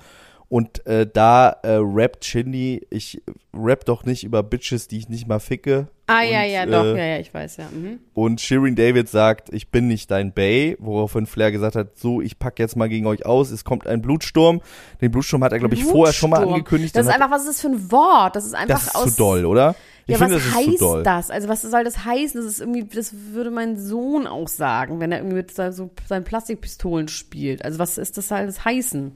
[0.53, 3.23] Und äh, da äh, rappt Shindy, ich
[3.55, 5.87] rap doch nicht über Bitches, die ich nicht mal ficke.
[6.05, 7.65] Ah, und, ja, ja, doch, äh, ja, ja, ich weiß, ja.
[7.73, 7.97] Mhm.
[8.13, 12.37] und Shireen David sagt, ich bin nicht dein Bay, woraufhin Flair gesagt hat, so, ich
[12.37, 14.61] pack jetzt mal gegen euch aus, es kommt ein Blutsturm.
[15.01, 16.95] Den Blutsturm hat er, glaube ich, vorher schon mal angekündigt.
[16.95, 18.35] Das ist einfach, was ist das für ein Wort?
[18.35, 19.15] Das ist einfach das ist aus.
[19.15, 19.73] zu doll, oder?
[20.05, 21.31] Ich ja, finde, was das heißt das?
[21.31, 22.39] Also, was soll das heißen?
[22.39, 25.89] Das ist irgendwie, das würde mein Sohn auch sagen, wenn er irgendwie mit so, so
[26.07, 27.65] seinen Plastikpistolen spielt.
[27.65, 29.13] Also, was ist das halt das heißen?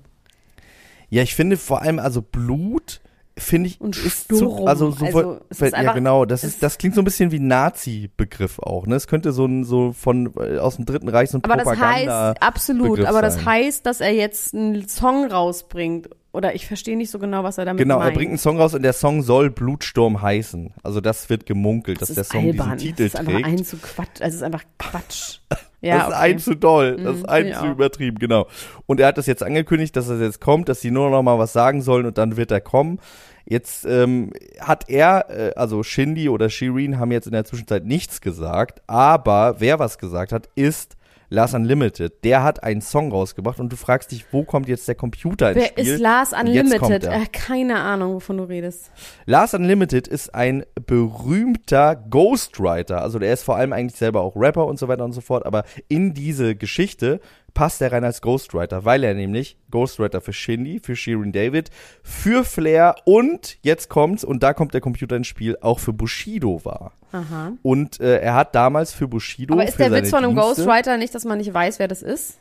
[1.09, 3.01] Ja, ich finde vor allem, also Blut,
[3.37, 4.67] finde ich, Und ist zu, Sturm.
[4.67, 7.39] also so Also, voll- ja einfach- genau, das ist, das klingt so ein bisschen wie
[7.39, 8.95] Nazi-Begriff auch, ne?
[8.95, 11.63] Es könnte so ein, so von, äh, aus dem Dritten Reich so ein Aber das
[11.65, 12.29] Propaganda.
[12.29, 13.45] heißt, absolut, Begriff aber das sein.
[13.45, 16.09] heißt, dass er jetzt einen Song rausbringt.
[16.33, 18.11] Oder ich verstehe nicht so genau, was er damit Genau, meint.
[18.11, 20.71] er bringt einen Song raus und der Song soll Blutsturm heißen.
[20.83, 22.77] Also das wird gemunkelt, dass das der ist Song albern.
[22.77, 23.47] diesen Titel das ist einfach trägt.
[23.47, 24.21] ein zu Quatsch.
[24.21, 25.39] Also, es ist einfach Quatsch.
[25.81, 26.23] Ja, das ist okay.
[26.23, 28.47] ein zu doll, das ist Mhm, ein ich zu übertrieben, genau.
[28.87, 31.37] Und er hat das jetzt angekündigt, dass es jetzt kommt, dass sie nur noch mal
[31.37, 32.99] was sagen sollen und dann wird er kommen.
[33.45, 38.21] Jetzt ähm, hat er, äh, also Shindy oder Shireen haben jetzt in der Zwischenzeit nichts
[38.21, 40.97] gesagt, aber wer was gesagt hat, ist
[41.29, 42.23] Lars Unlimited.
[42.23, 45.59] Der hat einen Song rausgebracht und du fragst dich, wo kommt jetzt der Computer ins
[45.59, 45.93] Wer Spiel?
[45.93, 47.05] ist Lars Unlimited?
[47.05, 48.91] Äh, keine Ahnung, wovon du redest.
[49.25, 53.01] Lars Unlimited ist ein berühmter Ghostwriter.
[53.01, 55.45] Also der ist vor allem eigentlich selber auch Rapper und so weiter und so fort.
[55.45, 57.19] Aber in diese Geschichte
[57.57, 61.71] passt er rein als Ghostwriter, weil er nämlich Ghostwriter für Shindy, für Shirin David,
[62.03, 66.63] für Flair und jetzt kommt's, und da kommt der Computer ins Spiel, auch für Bushido
[66.63, 66.93] war.
[67.11, 67.53] Aha.
[67.63, 69.55] Und äh, er hat damals für Bushido.
[69.55, 72.03] Aber ist der Witz von einem Dienste, Ghostwriter nicht, dass man nicht weiß, wer das
[72.03, 72.37] ist?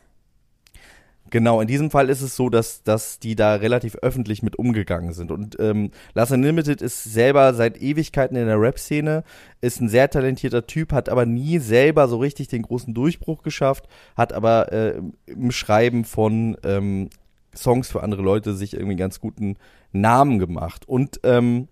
[1.29, 5.13] Genau, in diesem Fall ist es so, dass, dass die da relativ öffentlich mit umgegangen
[5.13, 5.31] sind.
[5.31, 9.23] Und ähm, Lars Unlimited ist selber seit Ewigkeiten in der Rap-Szene,
[9.61, 13.87] ist ein sehr talentierter Typ, hat aber nie selber so richtig den großen Durchbruch geschafft,
[14.15, 17.09] hat aber äh, im Schreiben von ähm,
[17.55, 19.57] Songs für andere Leute sich irgendwie einen ganz guten
[19.91, 20.87] Namen gemacht.
[20.87, 21.67] Und ähm,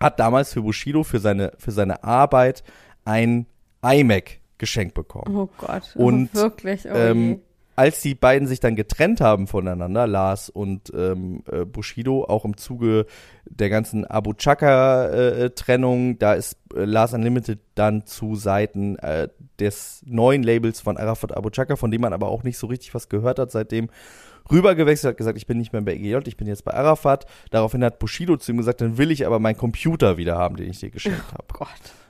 [0.00, 2.62] hat damals für Bushido, für seine, für seine Arbeit,
[3.04, 3.46] ein
[3.82, 5.36] iMac geschenkt bekommen.
[5.36, 5.94] Oh Gott.
[5.96, 6.86] Und, oh, wirklich.
[6.86, 7.40] Oh ähm.
[7.82, 12.56] Als die beiden sich dann getrennt haben voneinander, Lars und ähm, äh, Bushido, auch im
[12.56, 13.06] Zuge
[13.44, 19.26] der ganzen Abu Chaka-Trennung, da ist äh, Lars Unlimited dann zu Seiten äh,
[19.58, 22.94] des neuen Labels von Arafat Abu Chaka, von dem man aber auch nicht so richtig
[22.94, 23.90] was gehört hat seitdem,
[24.48, 27.26] rübergewechselt, hat gesagt, ich bin nicht mehr bei EGJ, ich bin jetzt bei Arafat.
[27.50, 30.70] Daraufhin hat Bushido zu ihm gesagt, dann will ich aber meinen Computer wieder haben, den
[30.70, 31.46] ich dir geschenkt habe.
[31.52, 32.01] Oh Gott.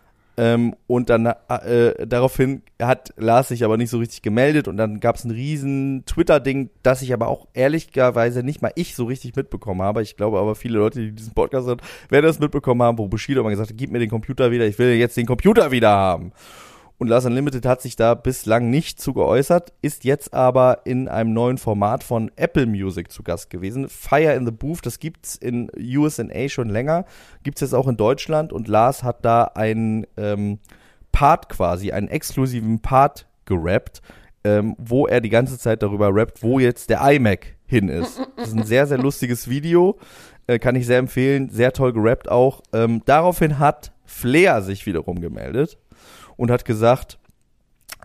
[0.43, 4.99] Ähm, und dann äh, daraufhin hat Lars sich aber nicht so richtig gemeldet und dann
[4.99, 9.37] gab es ein riesen Twitter-Ding, das ich aber auch ehrlicherweise nicht mal ich so richtig
[9.37, 10.03] mitbekommen habe.
[10.03, 13.41] Ich glaube aber viele Leute, die diesen Podcast hören, werden das mitbekommen haben, wo Bushido
[13.41, 16.33] immer gesagt hat, gib mir den Computer wieder, ich will jetzt den Computer wieder haben.
[17.03, 21.33] Und Lars Unlimited hat sich da bislang nicht zu geäußert, ist jetzt aber in einem
[21.33, 23.89] neuen Format von Apple Music zu Gast gewesen.
[23.89, 27.05] Fire in the Booth, das gibt's in USA schon länger,
[27.43, 30.61] gibt's jetzt auch in Deutschland und Lars hat da einen ähm,
[31.11, 34.01] Part quasi, einen exklusiven Part gerappt,
[34.45, 38.21] ähm, wo er die ganze Zeit darüber rappt, wo jetzt der iMac hin ist.
[38.37, 39.99] Das ist ein sehr, sehr lustiges Video,
[40.47, 42.63] äh, kann ich sehr empfehlen, sehr toll gerappt auch.
[42.73, 45.79] Ähm, daraufhin hat Flair sich wiederum gemeldet
[46.37, 47.19] und hat gesagt,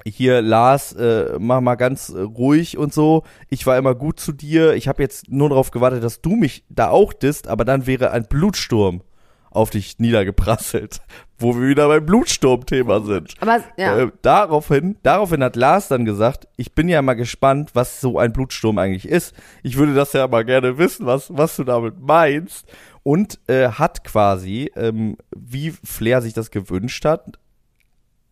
[0.06, 3.24] hier Lars, äh, mach mal ganz äh, ruhig und so.
[3.50, 4.74] Ich war immer gut zu dir.
[4.74, 8.12] Ich habe jetzt nur darauf gewartet, dass du mich da auch disst, aber dann wäre
[8.12, 9.02] ein Blutsturm
[9.50, 11.02] auf dich niedergeprasselt,
[11.40, 13.34] wo wir wieder beim Blutsturm-Thema sind.
[13.40, 13.98] Aber ja.
[13.98, 18.34] Äh, daraufhin, daraufhin hat Lars dann gesagt, ich bin ja mal gespannt, was so ein
[18.34, 19.34] Blutsturm eigentlich ist.
[19.64, 22.66] Ich würde das ja mal gerne wissen, was, was du damit meinst.
[23.04, 27.40] Und äh, hat quasi, ähm, wie Flair sich das gewünscht hat,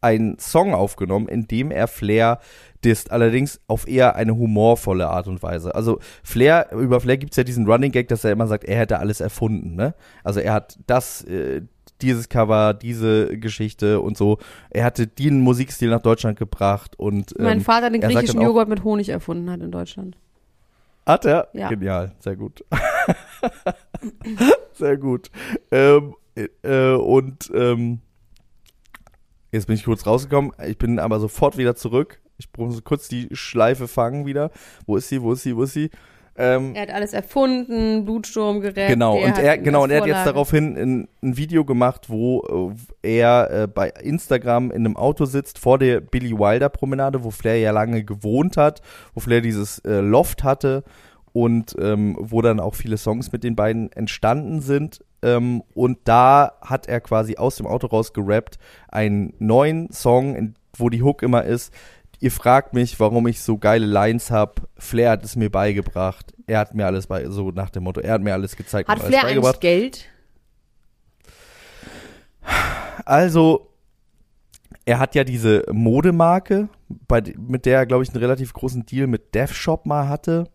[0.06, 2.40] einen Song aufgenommen, in dem er Flair
[2.84, 5.74] disst, allerdings auf eher eine humorvolle Art und Weise.
[5.74, 9.00] Also Flair, über Flair gibt's ja diesen Running Gag, dass er immer sagt, er hätte
[9.00, 9.96] alles erfunden, ne?
[10.24, 11.62] Also er hat das, äh,
[12.02, 14.38] dieses Cover, diese Geschichte und so.
[14.70, 18.70] Er hatte den Musikstil nach Deutschland gebracht und mein ähm, Vater den griechischen auch- Joghurt
[18.70, 20.18] mit Honig erfunden hat in Deutschland.
[21.06, 21.48] Hat er?
[21.54, 21.70] Ja.
[21.70, 22.66] Genial, sehr gut.
[24.74, 25.30] sehr gut.
[25.72, 26.16] Ähm,
[26.64, 28.00] äh, und ähm,
[29.56, 30.52] jetzt bin ich kurz rausgekommen.
[30.68, 32.22] Ich bin aber sofort wieder zurück.
[32.38, 34.52] Ich muss kurz die Schleife fangen wieder.
[34.86, 35.22] Wo ist sie?
[35.22, 35.56] Wo ist sie?
[35.56, 35.90] Wo ist sie?
[36.38, 38.90] Ähm, Er hat alles erfunden, Blutsturm gerettet.
[38.90, 43.20] Genau, und er, genau, und er hat jetzt daraufhin ein, ein Video gemacht, wo äh,
[43.22, 47.60] er äh, bei Instagram in einem Auto sitzt vor der Billy Wilder Promenade, wo Flair
[47.60, 48.82] ja lange gewohnt hat,
[49.14, 50.84] wo Flair dieses äh, Loft hatte
[51.32, 55.06] und ähm, wo dann auch viele Songs mit den beiden entstanden sind.
[55.26, 60.90] Ähm, und da hat er quasi aus dem Auto raus gerappt einen neuen Song, wo
[60.90, 61.74] die Hook immer ist.
[62.20, 64.68] Ihr fragt mich, warum ich so geile Lines hab.
[64.78, 66.34] Flair hat es mir beigebracht.
[66.46, 68.98] Er hat mir alles bei, so nach dem Motto, er hat mir alles gezeigt Hat
[68.98, 69.62] und alles Flair eigentlich beigebracht.
[69.62, 70.06] Geld?
[73.04, 73.72] Also,
[74.86, 76.70] er hat ja diese Modemarke,
[77.08, 80.50] bei, mit der er, glaube ich, einen relativ großen Deal mit Death Shop mal hatte.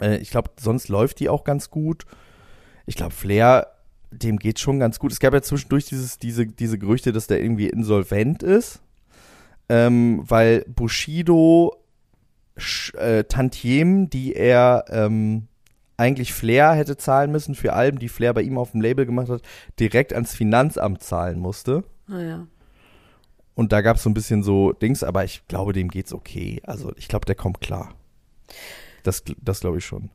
[0.00, 2.06] Äh, ich glaube, sonst läuft die auch ganz gut.
[2.88, 3.66] Ich glaube, Flair,
[4.10, 5.12] dem geht schon ganz gut.
[5.12, 8.80] Es gab ja zwischendurch dieses, diese, diese Gerüchte, dass der irgendwie insolvent ist.
[9.68, 11.76] Ähm, weil Bushido
[12.94, 15.48] äh, Tantiemen, die er ähm,
[15.98, 19.28] eigentlich Flair hätte zahlen müssen für Alben, die Flair bei ihm auf dem Label gemacht
[19.28, 19.42] hat,
[19.78, 21.84] direkt ans Finanzamt zahlen musste.
[22.06, 22.46] Naja.
[23.54, 26.62] Und da gab es so ein bisschen so Dings, aber ich glaube, dem geht's okay.
[26.64, 27.94] Also ich glaube, der kommt klar.
[29.02, 30.08] Das, das glaube ich schon.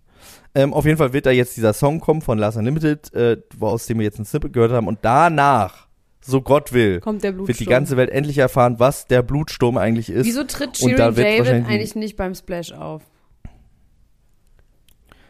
[0.56, 3.88] Ähm, auf jeden Fall wird da jetzt dieser Song kommen von Last Unlimited, äh, aus
[3.88, 4.88] dem wir jetzt ein Snippet gehört haben.
[4.88, 5.88] Und danach,
[6.22, 10.26] so Gott will, wird die ganze Welt endlich erfahren, was der Blutsturm eigentlich ist.
[10.26, 13.02] Wieso tritt Shirin David eigentlich nicht beim Splash auf?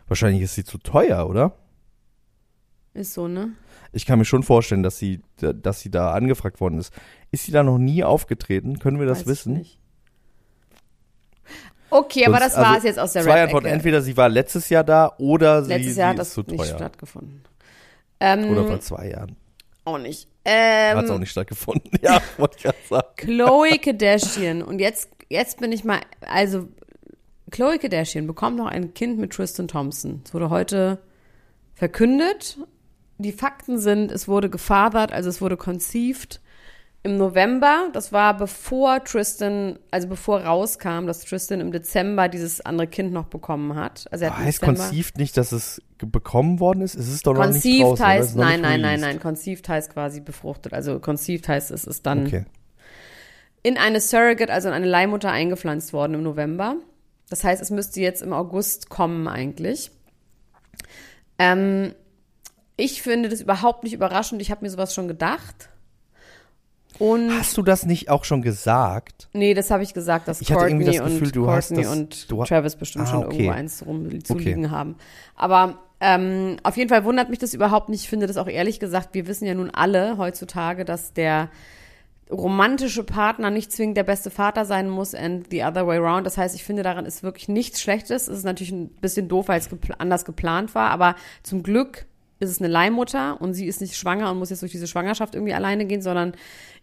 [0.07, 1.53] Wahrscheinlich ist sie zu teuer, oder?
[2.93, 3.53] Ist so, ne?
[3.91, 6.93] Ich kann mir schon vorstellen, dass sie, dass sie da angefragt worden ist.
[7.31, 8.79] Ist sie da noch nie aufgetreten?
[8.79, 9.53] Können wir das Weiß ich wissen?
[9.53, 9.79] nicht.
[11.93, 13.67] Okay, aber Sonst- das war also es jetzt aus der Zwei Antworten.
[13.67, 16.41] Entweder sie war letztes Jahr da oder sie, Letztes sie Jahr hat ist das zu
[16.41, 16.75] nicht teuer.
[16.75, 17.43] stattgefunden.
[18.19, 19.35] Ähm, Oder vor zwei Jahren.
[19.85, 20.27] auch nicht.
[20.45, 21.91] Ähm, Hat es auch nicht stattgefunden.
[22.01, 23.07] Ja, wollte ich gerade sagen.
[23.17, 24.61] Chloe Kardashian.
[24.61, 26.67] Und jetzt, jetzt bin ich mal, also
[27.51, 30.21] Chloe Kardashian bekommt noch ein Kind mit Tristan Thompson.
[30.25, 30.99] Es wurde heute
[31.75, 32.57] verkündet.
[33.17, 36.41] Die Fakten sind, es wurde gefathert, also es wurde conceived
[37.03, 37.89] im November.
[37.93, 43.25] Das war bevor Tristan, also bevor rauskam, dass Tristan im Dezember dieses andere Kind noch
[43.25, 44.05] bekommen hat.
[44.11, 46.95] Also er hat Heißt Dezember- conceived nicht, dass es bekommen worden ist?
[46.95, 48.05] Es ist doch noch nicht Conceived draußen.
[48.05, 49.19] heißt, nein, nein, nein, nein.
[49.19, 50.73] Conceived heißt quasi befruchtet.
[50.73, 52.45] Also conceived heißt, es ist dann Okay.
[53.63, 56.75] in eine Surrogate, also in eine Leihmutter eingepflanzt worden im November.
[57.29, 59.91] Das heißt, es müsste jetzt im August kommen eigentlich.
[61.39, 61.93] Ähm,
[62.77, 64.41] ich finde das überhaupt nicht überraschend.
[64.41, 65.69] Ich habe mir sowas schon gedacht.
[66.99, 69.27] Und Hast du das nicht auch schon gesagt?
[69.33, 71.67] nee, das habe ich gesagt, dass Ich hatte irgendwie Courtney das Gefühl, und du hast
[71.69, 71.93] Courtney das-
[72.37, 73.35] und Travis bestimmt Ah, schon okay.
[73.37, 74.69] irgendwo eins rumzuliegen Okay.
[74.73, 74.95] haben.
[75.35, 78.01] Aber ähm, auf jeden Fall wundert mich das überhaupt nicht.
[78.03, 81.49] Ich finde das auch ehrlich gesagt, wir wissen ja nun alle heutzutage, dass der
[82.31, 86.25] romantische Partner nicht zwingend der beste Vater sein muss and the other way around.
[86.25, 88.27] Das heißt, ich finde, daran ist wirklich nichts Schlechtes.
[88.27, 92.05] Es ist natürlich ein bisschen doof, weil es gepl anders geplant war, aber zum Glück
[92.39, 95.35] ist es eine Leihmutter und sie ist nicht schwanger und muss jetzt durch diese Schwangerschaft
[95.35, 96.33] irgendwie alleine gehen, sondern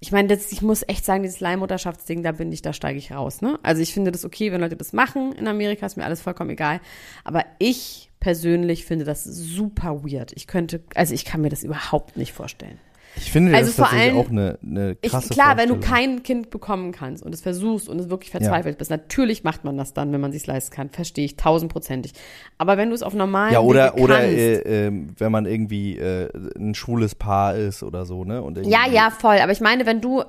[0.01, 3.13] ich meine, das, ich muss echt sagen, dieses Leihmutterschaftsding, da bin ich, da steige ich
[3.13, 3.43] raus.
[3.43, 3.59] Ne?
[3.63, 6.51] Also ich finde das okay, wenn Leute das machen in Amerika, ist mir alles vollkommen
[6.51, 6.81] egal.
[7.25, 10.33] Aber ich persönlich finde das super weird.
[10.35, 12.79] Ich könnte, also ich kann mir das überhaupt nicht vorstellen.
[13.16, 15.79] Ich finde, Also das ist vor allem- auch eine, eine Ich, krasse klar, wenn du
[15.81, 19.77] kein Kind bekommen kannst und es versuchst und es wirklich verzweifelt bist, natürlich macht man
[19.77, 20.90] das dann, wenn man sich leisten kann.
[20.90, 22.12] Verstehe ich tausendprozentig.
[22.57, 25.46] Aber wenn du es auf normalen Ja, oder, Wege oder kannst, äh, ähm, wenn man
[25.46, 28.42] irgendwie äh, ein schwules Paar ist oder so, ne?
[28.42, 29.38] Und Ja, ja, voll.
[29.42, 30.23] Aber ich meine, wenn du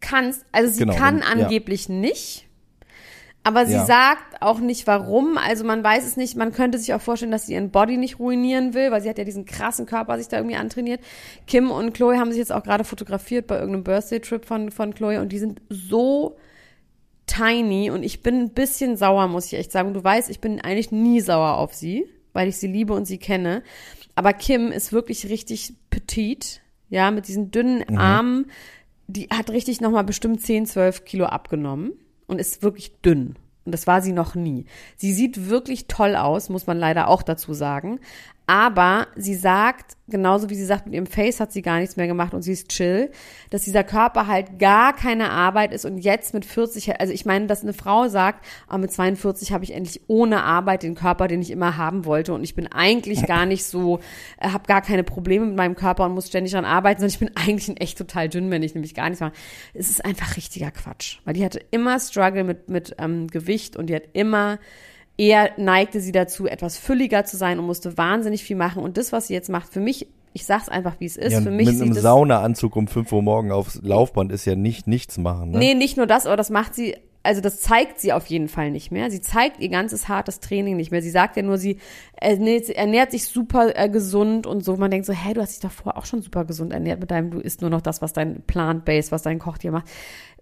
[0.00, 1.44] kannst, also sie Genau, kann wenn- ja.
[1.44, 2.46] angeblich nicht,
[3.46, 3.84] aber sie Ja.
[3.84, 5.36] sagt auch nicht warum.
[5.38, 6.34] Also man weiß es nicht.
[6.36, 9.18] Man könnte sich auch vorstellen, dass sie ihren Body nicht ruinieren will, weil sie hat
[9.18, 11.00] ja diesen krassen Körper sich da irgendwie antrainiert.
[11.46, 15.20] Kim und Chloe haben sich jetzt auch gerade fotografiert bei irgendeinem Birthday-Trip von, von Chloe
[15.20, 16.36] und die sind so
[17.26, 19.94] tiny und ich bin ein bisschen sauer, muss ich echt sagen.
[19.94, 23.18] Du weißt, ich bin eigentlich nie sauer auf sie, weil ich sie liebe und sie
[23.18, 23.62] kenne.
[24.14, 28.46] Aber Kim ist wirklich richtig petit, ja, mit diesen dünnen Armen.
[29.06, 31.92] Die hat richtig nochmal bestimmt 10, 12 Kilo abgenommen
[32.26, 33.36] und ist wirklich dünn.
[33.64, 34.66] Und das war sie noch nie.
[34.96, 38.00] Sie sieht wirklich toll aus, muss man leider auch dazu sagen.
[38.46, 42.06] Aber sie sagt, genauso wie sie sagt, mit ihrem Face hat sie gar nichts mehr
[42.06, 43.10] gemacht und sie ist chill,
[43.48, 47.46] dass dieser Körper halt gar keine Arbeit ist und jetzt mit 40, also ich meine,
[47.46, 51.40] dass eine Frau sagt, ah, mit 42 habe ich endlich ohne Arbeit den Körper, den
[51.40, 54.00] ich immer haben wollte und ich bin eigentlich gar nicht so,
[54.38, 57.18] äh, habe gar keine Probleme mit meinem Körper und muss ständig daran arbeiten, sondern ich
[57.18, 59.32] bin eigentlich ein echt total dünn, wenn ich nämlich gar nichts mache.
[59.72, 63.86] Es ist einfach richtiger Quatsch, weil die hatte immer Struggle mit, mit ähm, Gewicht und
[63.86, 64.58] die hat immer
[65.16, 68.82] eher neigte sie dazu, etwas fülliger zu sein und musste wahnsinnig viel machen.
[68.82, 71.32] Und das, was sie jetzt macht, für mich, ich sag's einfach, wie es ist.
[71.32, 74.86] Ja, für mich mit einem Saunaanzug um 5 Uhr morgen aufs Laufband ist ja nicht
[74.86, 75.50] nichts machen.
[75.50, 75.58] Ne?
[75.58, 78.72] Nee, nicht nur das, aber das macht sie, also das zeigt sie auf jeden Fall
[78.72, 79.10] nicht mehr.
[79.10, 81.00] Sie zeigt ihr ganzes hartes Training nicht mehr.
[81.00, 81.78] Sie sagt ja nur, sie
[82.16, 84.76] ernährt, sich super äh, gesund und so.
[84.76, 87.30] Man denkt so, hä, du hast dich davor auch schon super gesund ernährt mit deinem,
[87.30, 89.86] du isst nur noch das, was dein Plant-Base, was dein Koch dir macht.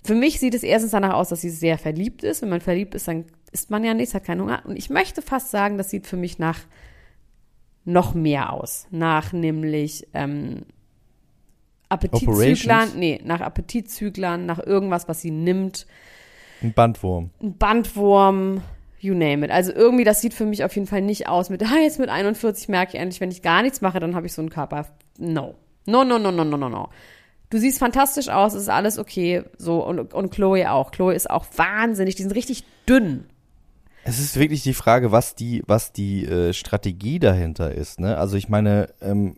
[0.03, 2.43] Für mich sieht es erstens danach aus, dass sie sehr verliebt ist.
[2.43, 4.62] Wenn man verliebt ist, dann isst man ja nichts, hat keinen Hunger.
[4.65, 6.61] Und ich möchte fast sagen, das sieht für mich nach
[7.85, 8.87] noch mehr aus.
[8.91, 10.62] Nach nämlich ähm,
[11.88, 15.87] Appetitzüglern, nee, nach Appetitzüglern, nach irgendwas, was sie nimmt.
[16.62, 17.31] Ein Bandwurm.
[17.43, 18.62] Ein Bandwurm,
[18.99, 19.51] you name it.
[19.51, 22.09] Also irgendwie, das sieht für mich auf jeden Fall nicht aus mit, ah, jetzt mit
[22.09, 24.87] 41 merke ich endlich, wenn ich gar nichts mache, dann habe ich so einen Körper.
[25.19, 25.55] No.
[25.85, 26.88] No, no, no, no, no, no, no.
[27.51, 29.43] Du siehst fantastisch aus, es ist alles okay.
[29.59, 30.91] So, und, und Chloe auch.
[30.93, 33.27] Chloe ist auch wahnsinnig, die sind richtig dünn.
[34.05, 38.01] Es ist wirklich die Frage, was die, was die äh, Strategie dahinter ist.
[38.01, 38.17] Ne?
[38.17, 39.37] Also ich meine, ähm,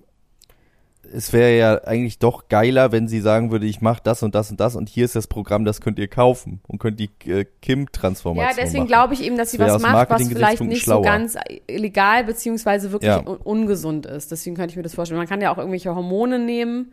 [1.13, 4.51] es wäre ja eigentlich doch geiler, wenn sie sagen würde, ich mache das und das
[4.51, 7.45] und das und hier ist das Programm, das könnt ihr kaufen und könnt die äh,
[7.61, 10.99] Kim-Transformation Ja, deswegen glaube ich eben, dass sie Das was macht, was vielleicht nicht schlauer.
[10.99, 11.37] so ganz
[11.71, 13.19] legal beziehungsweise wirklich Ja.
[13.21, 14.33] un ungesund ist.
[14.33, 15.19] Deswegen könnte ich mir das vorstellen.
[15.19, 16.93] Man kann ja auch irgendwelche Hormone nehmen.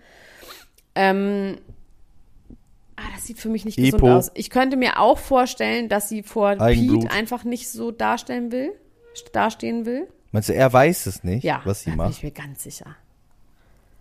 [0.94, 1.58] Ähm,
[3.14, 4.12] das sieht für mich nicht gesund Epo.
[4.16, 4.32] aus.
[4.34, 7.02] Ich könnte mir auch vorstellen, dass sie vor Eigenblut.
[7.02, 8.72] Pete einfach nicht so darstellen will,
[9.34, 10.08] dastehen will.
[10.32, 12.12] Meinst du, er weiß es nicht, Ja, was sie da bin macht?
[12.12, 12.96] ich mir ganz sicher.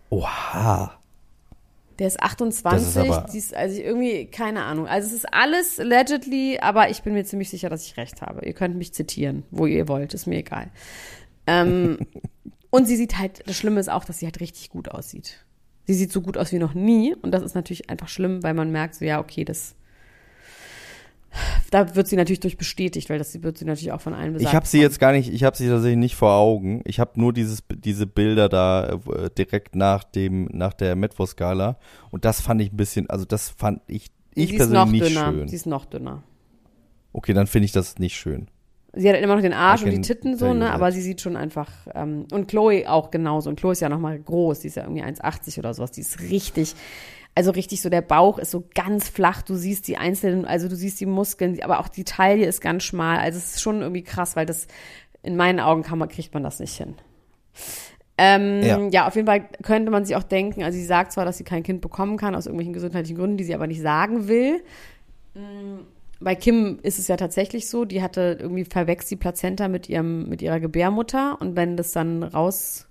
[0.09, 0.97] Oha.
[1.99, 4.87] Der ist Das 28, ist ist, also irgendwie, keine Ahnung.
[4.87, 8.45] Also es ist alles allegedly, aber ich bin mir ziemlich sicher, dass ich recht habe.
[8.45, 10.71] Ihr könnt mich zitieren, wo ihr wollt, ist mir egal.
[11.47, 11.99] Ähm,
[12.71, 15.45] und sie sieht halt, das Schlimme ist auch, dass sie halt richtig gut aussieht.
[15.91, 18.53] Sie sieht so gut aus wie noch nie und das ist natürlich einfach schlimm, weil
[18.53, 19.75] man merkt so, ja, okay, das,
[21.69, 24.49] da wird sie natürlich durch bestätigt, weil das wird sie natürlich auch von allen besagt.
[24.49, 26.81] Ich habe sie jetzt gar nicht, ich habe sie tatsächlich nicht vor Augen.
[26.85, 31.77] Ich habe nur dieses, diese Bilder da äh, direkt nach dem, nach der Metwo-Skala
[32.09, 34.91] und das fand ich ein bisschen, also das fand ich, ich sie ist persönlich noch
[34.91, 35.31] nicht dünner.
[35.33, 35.47] schön.
[35.49, 36.23] Sie ist noch dünner.
[37.11, 38.47] Okay, dann finde ich das nicht schön.
[38.93, 40.71] Sie hat immer noch den Arsch und die Titten so, ne?
[40.71, 41.69] Aber sie sieht schon einfach.
[41.95, 43.49] Ähm, und Chloe auch genauso.
[43.49, 44.59] Und Chloe ist ja noch mal groß.
[44.59, 45.91] Die ist ja irgendwie 1,80 oder sowas.
[45.91, 46.75] Die ist richtig,
[47.33, 49.43] also richtig so, der Bauch ist so ganz flach.
[49.43, 52.83] Du siehst die einzelnen, also du siehst die Muskeln, aber auch die Taille ist ganz
[52.83, 53.19] schmal.
[53.19, 54.67] Also es ist schon irgendwie krass, weil das
[55.23, 56.95] in meinen Augen kann man, kriegt man das nicht hin.
[58.17, 58.77] Ähm, Ja.
[58.89, 59.07] ja.
[59.07, 61.63] auf jeden Fall könnte man sich auch denken, also sie sagt zwar, dass sie kein
[61.63, 64.61] Kind bekommen kann, aus irgendwelchen gesundheitlichen Gründen, die sie aber nicht sagen will.
[66.23, 70.29] Bei Kim ist es ja tatsächlich so, die hatte irgendwie verwechselt die Plazenta mit ihrem,
[70.29, 72.87] mit ihrer Gebärmutter und wenn das dann raus,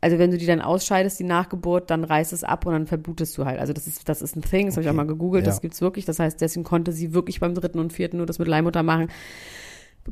[0.00, 3.36] also wenn du die dann ausscheidest, die Nachgeburt, dann reißt es ab und dann verblutest
[3.38, 3.58] du halt.
[3.60, 4.96] Also das ist, das ist ein Thing, das habe ich auch Okay.
[4.96, 5.50] mal gegoogelt, Ja.
[5.50, 6.04] das gibt's wirklich.
[6.04, 9.08] Das heißt, deswegen konnte sie wirklich beim dritten und vierten nur das mit Leihmutter machen.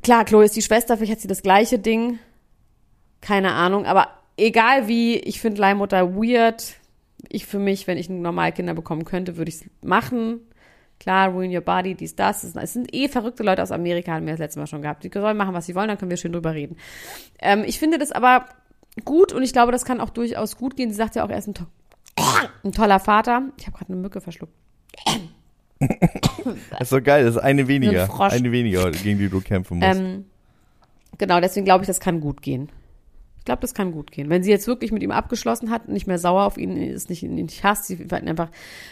[0.02, 2.18] Klar, Chloe ist die Schwester, vielleicht hat sie das gleiche Ding.
[3.20, 6.74] Keine Ahnung, aber egal wie, ich finde Leihmutter weird.
[7.28, 10.40] Ich für mich, wenn ich normal Kinder bekommen könnte, würde ich es machen.
[10.98, 12.42] Klar, ruin your body, dies, das.
[12.42, 15.04] Es es sind eh verrückte Leute aus Amerika, haben wir das letzte Mal schon gehabt.
[15.04, 16.76] Die sollen machen, was sie wollen, dann können wir schön drüber reden.
[17.38, 18.46] Ähm, ich finde das aber
[19.04, 20.90] gut und ich glaube, das kann auch durchaus gut gehen.
[20.90, 21.64] Sie sagt ja auch, er ist ein, to
[22.64, 23.42] ein toller Vater.
[23.58, 24.54] Ich habe gerade eine Mücke verschluckt.
[25.78, 28.08] Das ist so geil, das ist eine weniger.
[28.20, 28.30] Ein.
[28.32, 30.00] Eine weniger, gegen die du kämpfen musst.
[30.00, 30.24] Ähm,
[31.18, 32.70] genau, deswegen glaube ich, das kann gut gehen.
[33.46, 34.28] Ich glaube, das kann gut gehen.
[34.28, 37.22] Wenn sie jetzt wirklich mit ihm abgeschlossen hat, nicht mehr sauer auf ihn ist, nicht,
[37.22, 38.48] nicht hasst, sie halt einfach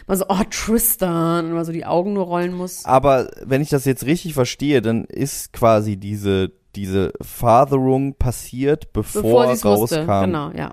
[0.06, 2.84] mal so, oh, Tristan, und mal so die Augen nur rollen muss.
[2.84, 9.22] Aber wenn ich das jetzt richtig verstehe, dann ist quasi diese, diese Fatherung passiert, bevor,
[9.22, 10.06] Bevor sie es wusste.
[10.06, 10.26] rauskam.
[10.26, 10.70] Genau, ja.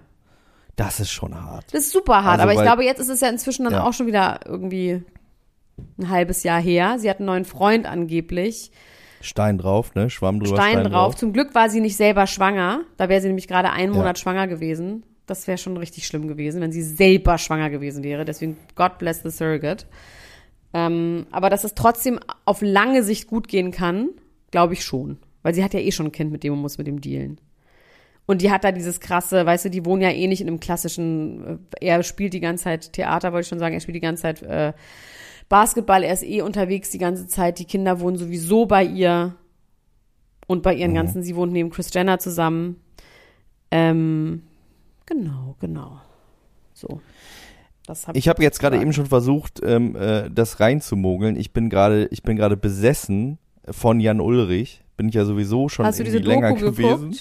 [0.76, 1.65] Das ist schon hart.
[1.74, 3.84] Das ist super hart, Also, aber ich glaube, jetzt ist es ja inzwischen dann Ja.
[3.84, 5.02] auch schon wieder irgendwie
[5.98, 7.00] ein halbes Jahr her.
[7.00, 8.72] Sie hat einen neuen Freund angeblich.
[9.21, 10.10] Stein drauf, ne?
[10.10, 10.55] Schwamm drüber.
[10.55, 11.15] Stein, drauf.
[11.15, 12.81] Zum Glück war sie nicht selber schwanger.
[12.97, 13.99] Da wäre sie nämlich gerade einen Ja.
[13.99, 15.03] Monat schwanger gewesen.
[15.27, 18.25] Das wäre schon richtig schlimm gewesen, wenn sie selber schwanger gewesen wäre.
[18.25, 19.86] Deswegen God bless the surrogate.
[20.73, 24.10] Ähm, aber dass es trotzdem auf lange Sicht gut gehen kann,
[24.51, 25.17] glaube ich schon.
[25.43, 27.39] Weil sie hat ja eh schon ein Kind, mit dem man muss mit dem dealen.
[28.27, 30.60] Und die hat da dieses krasse, weißt du, die wohnen ja eh nicht in einem
[30.60, 34.01] klassischen, äh, er spielt die ganze Zeit Theater, wollte ich schon sagen, er spielt die
[34.01, 34.73] ganze Zeit äh,
[35.52, 39.36] Basketball, er ist eh unterwegs die ganze Zeit, die Kinder wohnen sowieso bei ihr
[40.48, 42.78] und bei ihren ganzen, sie wohnt neben Chris Jenner zusammen.
[43.70, 44.43] Ähm,
[45.06, 45.99] genau, genau.
[46.74, 47.02] So.
[47.86, 51.36] Hab Ich habe jetzt gerade eben schon versucht, ähm, äh, das reinzumogeln.
[51.36, 53.38] Ich bin gerade, ich bin gerade besessen
[53.70, 54.82] von Jan Ulrich.
[54.95, 57.18] Bin ich ja sowieso schon Hast du irgendwie diese länger Doku gewesen.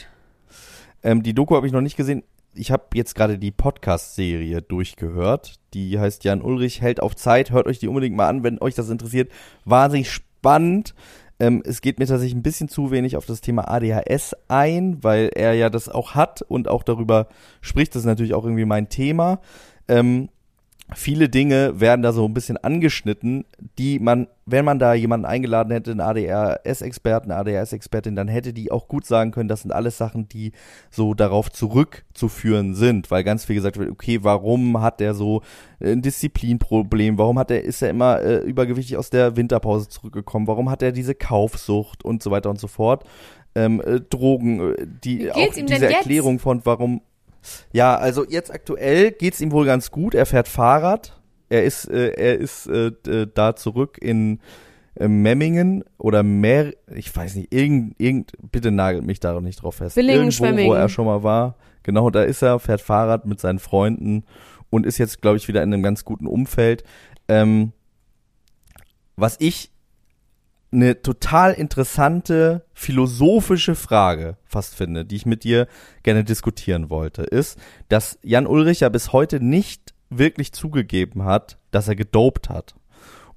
[1.03, 2.23] Ähm, die Doku habe ich noch nicht gesehen.
[2.55, 5.55] Ich habe jetzt gerade die Podcast-Serie durchgehört.
[5.73, 7.53] Die heißt Jan Ulrich hält auf Zeit.
[7.53, 9.31] Hört euch die unbedingt mal an, wenn euch das interessiert.
[9.65, 10.95] Wahnsinnig spannend.
[11.39, 15.31] Ähm, es geht mir tatsächlich ein bisschen zu wenig auf das Thema ADHS ein, weil
[15.35, 17.29] er ja das auch hat und auch darüber
[17.61, 17.95] spricht.
[17.95, 19.41] Das ist natürlich auch irgendwie mein Thema.
[19.87, 20.29] Ähm,
[20.95, 23.45] viele Dinge werden da so ein bisschen angeschnitten,
[23.79, 28.71] die man, wenn man da jemanden eingeladen hätte, einen ADHS-Experten, eine ADHS-Expertin, dann hätte die
[28.71, 30.53] auch gut sagen können, das sind alles Sachen, die
[30.91, 35.43] so darauf zurückzuführen sind, weil ganz viel gesagt wird, okay, warum hat der so
[35.83, 40.71] ein Disziplinproblem, warum hat er, ist er immer äh, übergewichtig aus der Winterpause zurückgekommen, warum
[40.71, 43.05] hat er diese Kaufsucht und so weiter und so fort.
[43.55, 45.83] Ähm, äh, Drogen, äh, die auch diese jetzt?
[45.83, 47.03] Erklärung von warum
[47.73, 50.15] ja, also jetzt aktuell geht's ihm wohl ganz gut.
[50.15, 51.21] Er fährt Fahrrad.
[51.49, 54.39] Er ist, äh, er ist äh, d- da zurück in
[54.95, 59.77] äh, Memmingen oder mehr, ich weiß nicht, irgend, irgend, bitte nagelt mich da nicht drauf
[59.77, 59.95] fest.
[59.95, 60.77] Villingen, Irgendwo, wo Schwemmingen.
[60.77, 61.57] er schon mal war.
[61.83, 64.25] Genau, da ist er, fährt Fahrrad mit seinen Freunden
[64.69, 66.85] und ist jetzt, glaube ich, wieder in einem ganz guten Umfeld.
[67.27, 67.73] Ähm,
[69.17, 69.70] was ich
[70.73, 75.67] eine total interessante philosophische Frage fast finde, die ich mit dir
[76.03, 77.59] gerne diskutieren wollte, ist,
[77.89, 82.75] dass Jan Ulrich ja bis heute nicht wirklich zugegeben hat, dass er gedopt hat.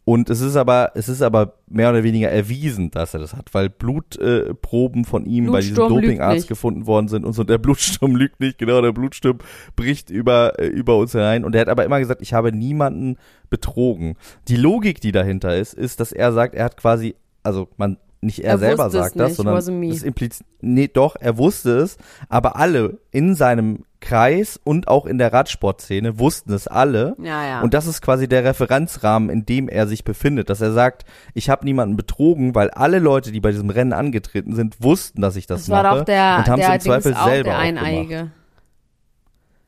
[0.06, 3.54] Und es ist aber, es ist aber mehr oder weniger erwiesen, dass er das hat,
[3.54, 7.46] weil Blutproben äh, von ihm bei diesem Dopingarzt gefunden worden sind und so.
[7.46, 9.38] Der Blutsturm lügt nicht, genau, der Blutsturm
[9.78, 11.46] bricht über, äh, über uns herein.
[11.46, 13.16] Und er hat aber immer gesagt, ich habe niemanden
[13.50, 14.16] betrogen.
[14.50, 18.40] Die Logik, die dahinter ist, ist, dass er sagt, er hat quasi, also man, nicht
[18.40, 21.98] er, Er selber sagt das, nicht, sondern das impliziert, nee, doch, er wusste es,
[22.30, 27.16] aber alle in seinem Kreis und auch in der Radsportszene wussten es alle.
[27.20, 27.62] Ja, ja.
[27.62, 31.50] Und das ist quasi der Referenzrahmen, in dem er sich befindet, dass er sagt, ich
[31.50, 35.46] habe niemanden betrogen, weil alle Leute, die bei diesem Rennen angetreten sind, wussten, dass ich
[35.48, 37.62] das, das war mache doch der, und haben es im Zweifel auch, selber der auch.
[37.62, 38.32] Eineige.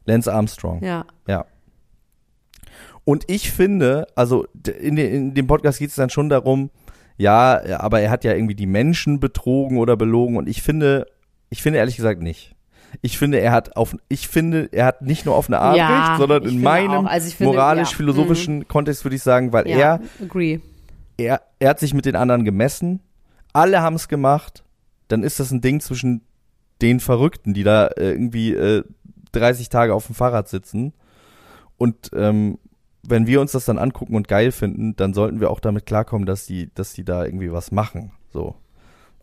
[0.05, 0.84] Lance Armstrong.
[0.84, 1.05] Ja.
[1.28, 1.45] Ja.
[3.05, 4.47] Und ich finde, also
[4.80, 6.71] in, in dem Podcast geht es dann schon darum,
[7.18, 11.05] ja, ja, aber er hat ja irgendwie die Menschen betrogen oder belogen und ich finde,
[11.49, 12.55] ich finde ehrlich gesagt nicht.
[13.01, 16.07] Ich finde, er hat auf, ich finde, er hat nicht nur auf eine Art Ja,
[16.09, 17.07] recht, sondern in meinem.
[17.07, 20.59] Also ich finde, moralisch-philosophischen Kontext würde ich sagen, weil Ja, er, agree.
[21.18, 23.01] er, er hat sich mit den anderen gemessen,
[23.53, 24.63] alle haben es gemacht,
[25.09, 26.22] dann ist das ein Ding zwischen
[26.82, 28.84] den Verrückten, die da äh, irgendwie äh,
[29.34, 30.93] 30 Tage auf dem Fahrrad sitzen
[31.78, 32.57] und ähm,
[33.07, 36.25] wenn wir uns das dann angucken und geil finden, dann sollten wir auch damit klarkommen,
[36.25, 38.11] dass die, dass die da irgendwie was machen.
[38.31, 38.55] So.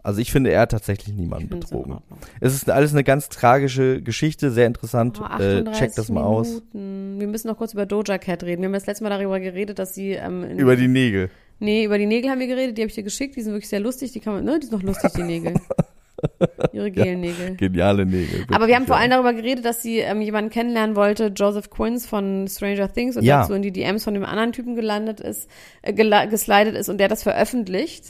[0.04, 1.98] Also ich finde, er hat tatsächlich niemanden betrogen.
[2.40, 5.20] Es ist alles eine ganz tragische Geschichte, sehr interessant.
[5.20, 6.48] Oh, äh, 38 checkt das mal aus.
[6.72, 7.20] Minuten.
[7.20, 8.62] Wir müssen noch kurz über Doja Cat reden.
[8.62, 11.30] Wir haben das letzte Mal darüber geredet, dass sie ähm, Über die Nägel.
[11.60, 13.68] Nee, über die Nägel haben wir geredet, die habe ich dir geschickt, die sind wirklich
[13.68, 15.54] sehr lustig, die kann man, ne, die sind noch lustig, die Nägel.
[16.72, 17.56] Ihre Gelnägel.
[17.56, 18.46] Geniale Nägel.
[18.52, 19.02] Aber wir haben vor ja.
[19.02, 23.24] allem darüber geredet, dass sie ähm, jemanden kennenlernen wollte, Joseph Quinns von Stranger Things und
[23.24, 23.40] Ja.
[23.40, 25.48] dazu in die DMs von dem anderen Typen gelandet ist,
[25.82, 28.06] äh, geslidet ist und der das veröffentlicht,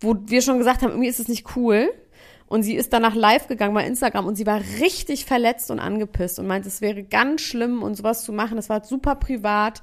[0.00, 1.90] wo wir schon gesagt haben, irgendwie ist es nicht cool.
[2.48, 6.38] Und sie ist danach live gegangen bei Instagram und sie war richtig verletzt und angepisst
[6.38, 8.56] und meint, es wäre ganz schlimm und sowas zu machen.
[8.56, 9.82] Das war super privat.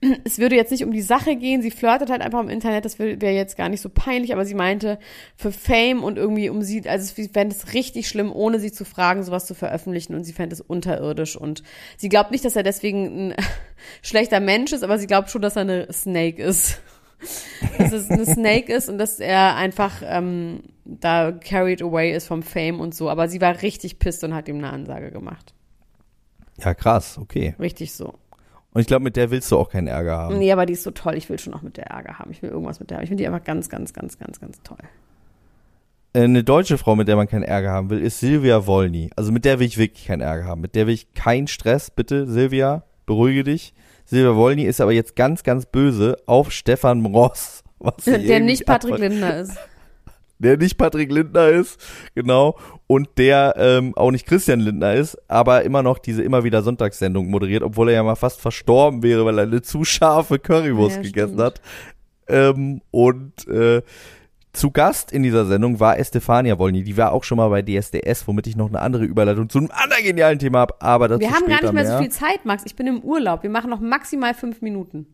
[0.24, 1.60] Es würde jetzt nicht um die Sache gehen.
[1.60, 2.84] Sie flirtet halt einfach im Internet.
[2.84, 4.32] Das wäre jetzt gar nicht so peinlich.
[4.32, 4.98] Aber sie meinte,
[5.36, 8.84] für Fame und irgendwie um sie, also sie fände es richtig schlimm, ohne sie zu
[8.84, 10.14] fragen, sowas zu veröffentlichen.
[10.14, 11.36] Und sie fände es unterirdisch.
[11.36, 11.62] Und
[11.96, 13.34] sie glaubt nicht, dass er deswegen ein
[14.02, 16.80] schlechter Mensch ist, aber sie glaubt schon, dass er eine Snake ist
[17.78, 22.42] dass es eine Snake ist und dass er einfach ähm, da carried away ist vom
[22.42, 23.10] Fame und so.
[23.10, 25.54] Aber sie war richtig pisst und hat ihm eine Ansage gemacht.
[26.58, 27.54] Ja, krass, okay.
[27.58, 28.14] Richtig so.
[28.72, 30.38] Und ich glaube, mit der willst du auch keinen Ärger haben.
[30.38, 31.16] Nee, aber die ist so toll.
[31.16, 32.32] Ich will schon auch mit der Ärger haben.
[32.32, 33.04] Ich will irgendwas mit der haben.
[33.04, 34.78] Ich finde die einfach ganz, ganz, ganz, ganz, ganz toll.
[36.12, 39.10] Äh, Eine deutsche Frau, mit der man keinen Ärger haben will, ist Silvia Wolny.
[39.14, 40.60] Also mit der will ich wirklich keinen Ärger haben.
[40.60, 41.90] Mit der will ich keinen Stress.
[41.90, 43.74] Bitte, Silvia, beruhige dich.
[44.04, 47.00] Silvia Wolny ist aber jetzt ganz, ganz böse auf Stefan
[48.00, 48.98] sie Der nicht Patrick.
[48.98, 49.56] Lindner ist.
[50.38, 51.80] der nicht Patrick Lindner ist,
[52.14, 56.62] genau, und der ähm, auch nicht Christian Lindner ist, aber immer noch diese immer wieder
[56.62, 60.96] Sonntagssendung moderiert, obwohl er ja mal fast verstorben wäre, weil er eine zu scharfe Currywurst
[60.96, 61.40] Ja, gegessen stimmt.
[61.42, 61.60] hat.
[62.26, 63.82] Ähm, und äh,
[64.54, 68.26] zu Gast in dieser Sendung war Estefania Wolny, die war auch schon mal bei DSDS,
[68.26, 71.32] womit ich noch eine andere Überleitung zu einem anderen genialen Thema habe, aber dazu Wir
[71.32, 71.92] haben gar nicht mehr mehr.
[71.96, 72.62] so viel Zeit, Max.
[72.64, 73.42] Ich bin im Urlaub.
[73.42, 75.06] Wir machen noch maximal fünf Minuten.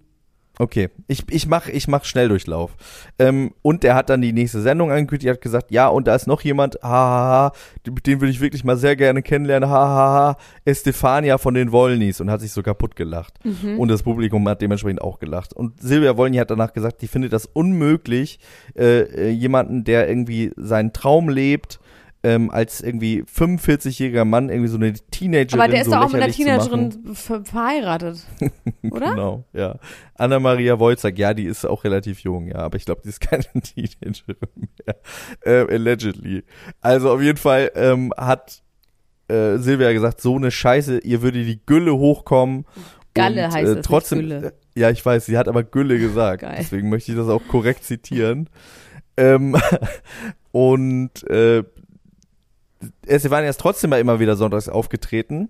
[0.61, 2.77] Okay, ich, ich mach, ich mach Schnelldurchlauf.
[3.19, 6.27] Ähm, und der hat dann die nächste Sendung angekündigt, hat gesagt, ja, und da ist
[6.27, 7.53] noch jemand, hahaha,
[7.87, 10.37] dem würde ich wirklich mal sehr gerne kennenlernen, hahaha,
[10.67, 13.39] Estefania von den Wollnys und hat sich so kaputt gelacht.
[13.79, 15.55] Und das Publikum hat dementsprechend auch gelacht.
[15.55, 18.39] Und Silvia Wollny hat danach gesagt, die findet das unmöglich,
[18.77, 21.80] äh, äh, jemanden, der irgendwie seinen Traum lebt,
[22.23, 26.13] ähm, als irgendwie 45-jähriger Mann irgendwie so eine Teenagerin Aber der ist so doch auch
[26.13, 26.33] mit einer.
[26.33, 28.27] Teenagerin ver verheiratet.
[28.91, 29.11] Oder?
[29.11, 29.79] Genau, ja.
[30.17, 33.45] Anna-Maria Wojcik, ja, die ist auch relativ jung, ja, aber ich glaube, die ist keine
[33.45, 34.37] Teenagerin
[34.87, 34.97] mehr.
[35.45, 36.45] Ähm, allegedly.
[36.83, 38.63] Also auf jeden Fall ähm, hat
[39.29, 42.67] äh, Silvia gesagt, so eine Scheiße, ihr würde die Gülle hochkommen.
[43.15, 44.53] Galle und, heißt äh, es, trotzdem, Gülle.
[44.75, 46.43] äh, Ja, ich weiß, sie hat aber Gülle gesagt.
[46.43, 46.57] Geil.
[46.59, 48.51] Deswegen möchte ich das auch korrekt zitieren.
[49.17, 49.57] ähm,
[50.53, 51.65] und äh,
[53.07, 55.49] Estefania ist trotzdem immer wieder sonntags aufgetreten.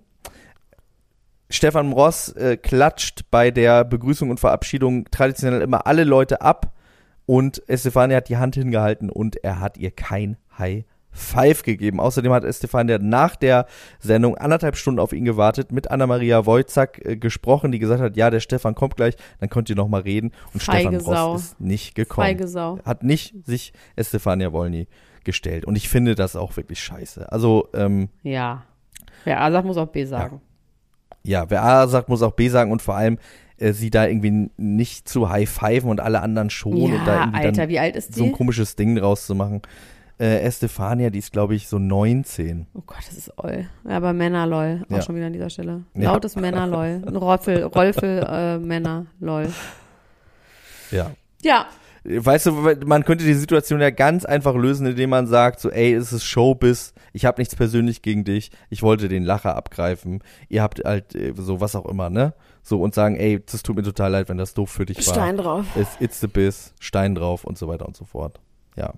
[1.49, 6.73] Stefan Ross äh, klatscht bei der Begrüßung und Verabschiedung traditionell immer alle Leute ab
[7.25, 11.99] und Estefania hat die Hand hingehalten und er hat ihr kein Hi 5 gegeben.
[11.99, 13.65] Außerdem hat Estefan der nach der
[13.99, 18.29] Sendung anderthalb Stunden auf ihn gewartet, mit Anna-Maria Wojcak äh, gesprochen, die gesagt hat, ja,
[18.29, 20.31] der Stefan kommt gleich, dann könnt ihr nochmal reden.
[20.53, 21.35] Und Feige Stefan Bross Sau.
[21.35, 22.27] ist nicht gekommen.
[22.27, 22.79] Feige Sau.
[22.85, 24.87] Hat nicht sich Estefania Wolny
[25.23, 25.65] gestellt.
[25.65, 27.31] Und ich finde das auch wirklich scheiße.
[27.31, 28.63] Also, ähm, Ja.
[29.23, 30.41] Wer A sagt, muss auch B sagen.
[31.23, 31.41] Ja.
[31.41, 33.19] ja, wer A sagt, muss auch B sagen und vor allem
[33.57, 37.77] äh, sie da irgendwie nicht zu high-pfeifen und alle anderen schon ja, und da irgendwie
[37.79, 39.61] Alter, dann so ein komisches Ding draus zu machen.
[40.21, 42.67] Äh, Estefania, die ist, glaube ich, so 19.
[42.75, 43.65] Oh Gott, das ist oll.
[43.85, 44.83] Aber Männer, lol.
[44.87, 45.01] Auch Ja.
[45.01, 45.83] schon wieder an dieser Stelle.
[45.95, 46.11] Ja.
[46.13, 47.01] Lautes Männer, lol.
[47.05, 49.47] Ein Rollfel, Rollfel, äh, Männer, lol.
[50.91, 51.11] Ja.
[51.41, 51.65] Ja,
[52.03, 52.51] Weißt du,
[52.85, 56.23] man könnte die Situation ja ganz einfach lösen, indem man sagt, so, ey, es ist
[56.23, 61.13] Showbiz, ich habe nichts persönlich gegen dich, ich wollte den Lacher abgreifen, ihr habt halt
[61.13, 62.33] äh, so was auch immer, ne?
[62.63, 65.13] So und sagen, ey, das tut mir total leid, wenn das doof für dich war.
[65.13, 65.63] Stein drauf.
[65.75, 68.39] It's, it's the biz, Stein drauf und so weiter und so fort.
[68.75, 68.93] Ja.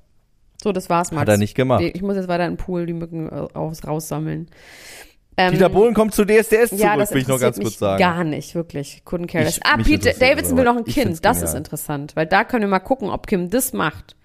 [0.64, 1.22] So, das war's, Max.
[1.22, 1.84] Hat er nicht gemacht.
[1.84, 4.48] Ich muss jetzt weiter in den Pool die Mücken äh, aus, raussammeln.
[5.36, 8.00] Ähm, Dieter Bohlen kommt zu DSDS zurück, ja, das will ich noch ganz kurz sagen.
[8.00, 9.02] Gar nicht, wirklich.
[9.06, 9.60] Couldn't care less.
[9.64, 11.26] Ah, Pete Davidson will noch ein Kind.
[11.26, 11.50] Das genial.
[11.50, 14.16] ist interessant, weil da können wir mal gucken, ob Kim das macht.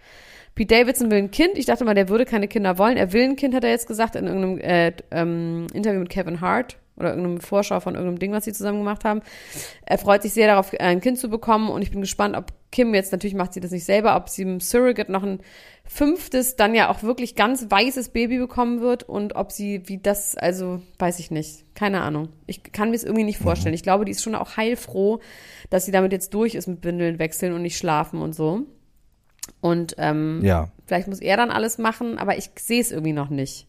[0.54, 1.56] Pete Davidson will ein Kind.
[1.56, 2.96] Ich dachte mal, der würde keine Kinder wollen.
[2.96, 6.40] Er will ein Kind, hat er jetzt gesagt in irgendeinem äh, ähm, Interview mit Kevin
[6.40, 9.22] Hart oder irgendeinem Vorschau von irgendeinem Ding, was sie zusammen gemacht haben.
[9.86, 12.94] Er freut sich sehr darauf, ein Kind zu bekommen und ich bin gespannt, ob Kim
[12.94, 15.40] jetzt, natürlich macht sie das nicht selber, ob sie im Surrogate noch ein
[15.84, 20.36] fünftes, dann ja auch wirklich ganz weißes Baby bekommen wird und ob sie, wie das,
[20.36, 22.28] also weiß ich nicht, keine Ahnung.
[22.46, 23.74] Ich kann mir es irgendwie nicht vorstellen.
[23.74, 25.20] Ich glaube, die ist schon auch heilfroh,
[25.70, 28.66] dass sie damit jetzt durch ist mit Windeln wechseln und nicht schlafen und so.
[29.60, 30.70] Und ähm, Ja.
[30.86, 33.67] vielleicht muss er dann alles machen, aber ich sehe es irgendwie noch nicht.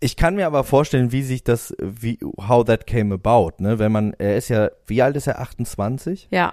[0.00, 3.78] Ich kann mir aber vorstellen, wie sich das, wie, how that came about, ne?
[3.78, 5.40] Wenn man, er ist ja, wie alt ist er?
[5.40, 6.28] 28?
[6.30, 6.52] Ja,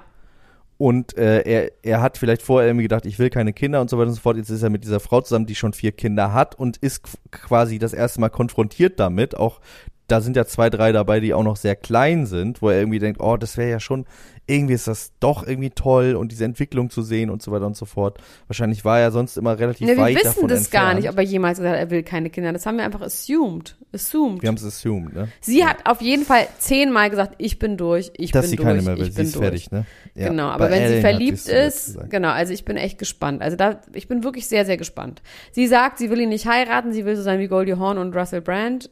[0.77, 3.97] Und äh, er, er hat vielleicht vorher irgendwie gedacht, ich will keine Kinder und so
[3.97, 4.37] weiter und so fort.
[4.37, 7.17] Jetzt ist er mit dieser Frau zusammen, die schon vier Kinder hat und ist qu-
[7.31, 9.35] quasi das erste Mal konfrontiert damit.
[9.37, 9.59] Auch
[10.07, 12.99] da sind ja zwei, drei dabei, die auch noch sehr klein sind, wo er irgendwie
[12.99, 14.05] denkt, oh, das wäre ja schon,
[14.45, 17.77] irgendwie ist das doch irgendwie toll und diese Entwicklung zu sehen und so weiter und
[17.77, 18.17] so fort.
[18.47, 20.85] Wahrscheinlich war er sonst immer relativ ne, wir weit wissen davon das entfernt.
[20.85, 22.51] gar nicht, ob er jemals gesagt hat, er will keine Kinder.
[22.51, 23.77] Das haben wir einfach assumed.
[23.93, 24.41] Assumed.
[24.41, 25.29] Wir haben es assumed, ne?
[25.39, 28.67] Sie hat auf jeden Fall zehnmal gesagt, ich bin durch, ich Dass bin sie durch,
[28.67, 29.43] keine mehr will, ich sie bin ist durch.
[29.45, 29.85] fertig, ne?
[30.15, 30.27] Ja.
[30.27, 33.41] Genau, aber Bei wenn sie Ellen hat verliebt ist, genau, also ich bin echt gespannt.
[33.41, 35.21] Also da, ich bin wirklich sehr, sehr gespannt.
[35.53, 38.13] Sie sagt, sie will ihn nicht heiraten, sie will so sein wie Goldie Hawn und
[38.13, 38.89] Russell Brand.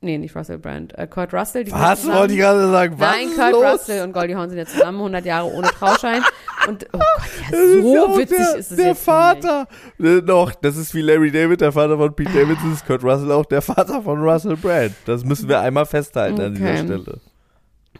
[0.00, 1.64] Nee, nicht Russell Brand, äh, Kurt Russell.
[1.64, 2.94] Die Was wollte ich gerade sagen?
[2.98, 3.64] Was Nein, Kurt los?
[3.80, 6.22] Russell und Goldie Hawn sind ja zusammen, 100 Jahre ohne Trauschein.
[6.68, 7.02] Und, oh Gott,
[7.42, 9.04] ja, Das ist so ja witzig der, ist es der jetzt.
[9.04, 9.66] Vater.
[9.98, 13.32] Äh, Noch, das ist wie Larry David, der Vater von Pete Davidson, ist Kurt Russell
[13.32, 14.92] auch der Vater von Russell Brand.
[15.04, 16.78] Das müssen wir einmal festhalten an dieser Okay.
[16.84, 17.20] Stelle.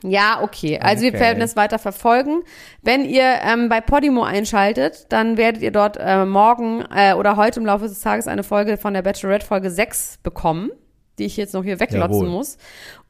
[0.04, 0.78] Ja, okay.
[0.80, 1.18] Also wir Okay.
[1.18, 2.42] werden es weiter verfolgen.
[2.82, 7.58] Wenn ihr ähm, bei Podimo einschaltet, dann werdet ihr dort äh, morgen äh, oder heute
[7.58, 10.70] im Laufe des Tages eine Folge von der Bachelorette Folge 6 bekommen,
[11.18, 12.28] die ich jetzt noch hier weglotzen Jawohl.
[12.28, 12.58] muss.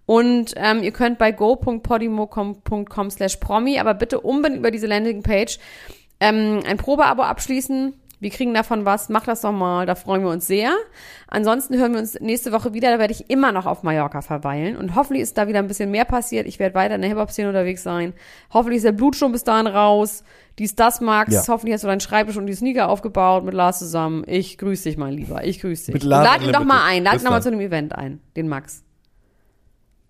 [0.07, 5.59] Und ähm, ihr könnt bei go.podimo.com slash promi, aber bitte unbedingt über diese Landingpage
[6.21, 7.95] ähm, ein Probeabo abschließen.
[8.21, 9.09] Wir kriegen davon was.
[9.09, 10.73] Macht das doch mal, da freuen wir uns sehr.
[11.29, 12.91] Ansonsten hören wir uns nächste Woche wieder.
[12.91, 14.77] Da werde ich immer noch auf Mallorca verweilen.
[14.77, 16.47] Und hoffentlich ist da wieder ein bisschen mehr passiert.
[16.47, 18.13] Ich werde weiter in der Hip-Hop-Szene unterwegs sein.
[18.53, 20.25] Hoffentlich ist der Blut schon bis dahin raus.
[20.59, 21.33] Dies, das, Max.
[21.33, 21.43] Ja.
[21.47, 24.25] Hoffentlich hast du deinen Schreibtisch und die Sneaker aufgebaut mit Lars zusammen.
[24.27, 25.45] Ich grüße dich, mein Lieber.
[25.45, 25.95] Ich grüße dich.
[25.95, 27.05] Mit Lars Lad ihn doch mal ein.
[27.05, 28.21] Lad ihn doch mal zu einem Event ein.
[28.37, 28.83] Den Max.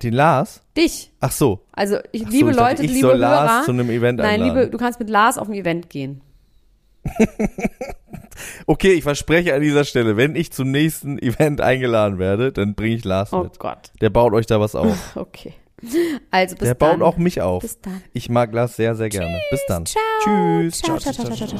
[0.03, 0.63] Den Lars?
[0.77, 1.13] Dich.
[1.21, 1.61] Ach so.
[1.73, 3.45] Also, ich Ach so, liebe ich dachte, Leute, ich liebe soll Hörer.
[3.45, 4.59] Lars zu einem Event Nein, einladen.
[4.59, 6.23] liebe, du kannst mit Lars auf ein Event gehen.
[8.67, 12.95] Okay, ich verspreche an dieser Stelle, wenn ich zum nächsten Event eingeladen werde, dann bringe
[12.97, 13.59] ich Lars Oh mit.
[13.59, 13.91] Gott.
[14.01, 14.97] Der baut euch da was auf.
[15.17, 15.55] Okay.
[16.31, 16.99] Also bis Der dann.
[16.99, 17.63] baut auch mich auf.
[17.63, 18.03] Bis dann.
[18.13, 19.41] Ich mag Lars sehr, sehr gerne.
[19.51, 19.87] Bis dann.
[19.87, 20.01] Ciao.
[20.23, 20.81] Tschüss.
[20.81, 21.59] Ciao, ciao, ciao, ciao, ciao, ciao.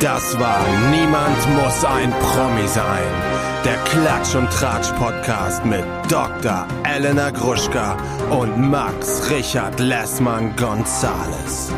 [0.00, 0.60] Das war
[0.90, 3.02] Niemand muss ein Promi sein.
[3.64, 6.66] Der Klatsch und Tratsch Podcast mit Dr.
[6.84, 7.96] Elena Gruschka
[8.30, 11.72] und Max Richard Lessmann Gonzales.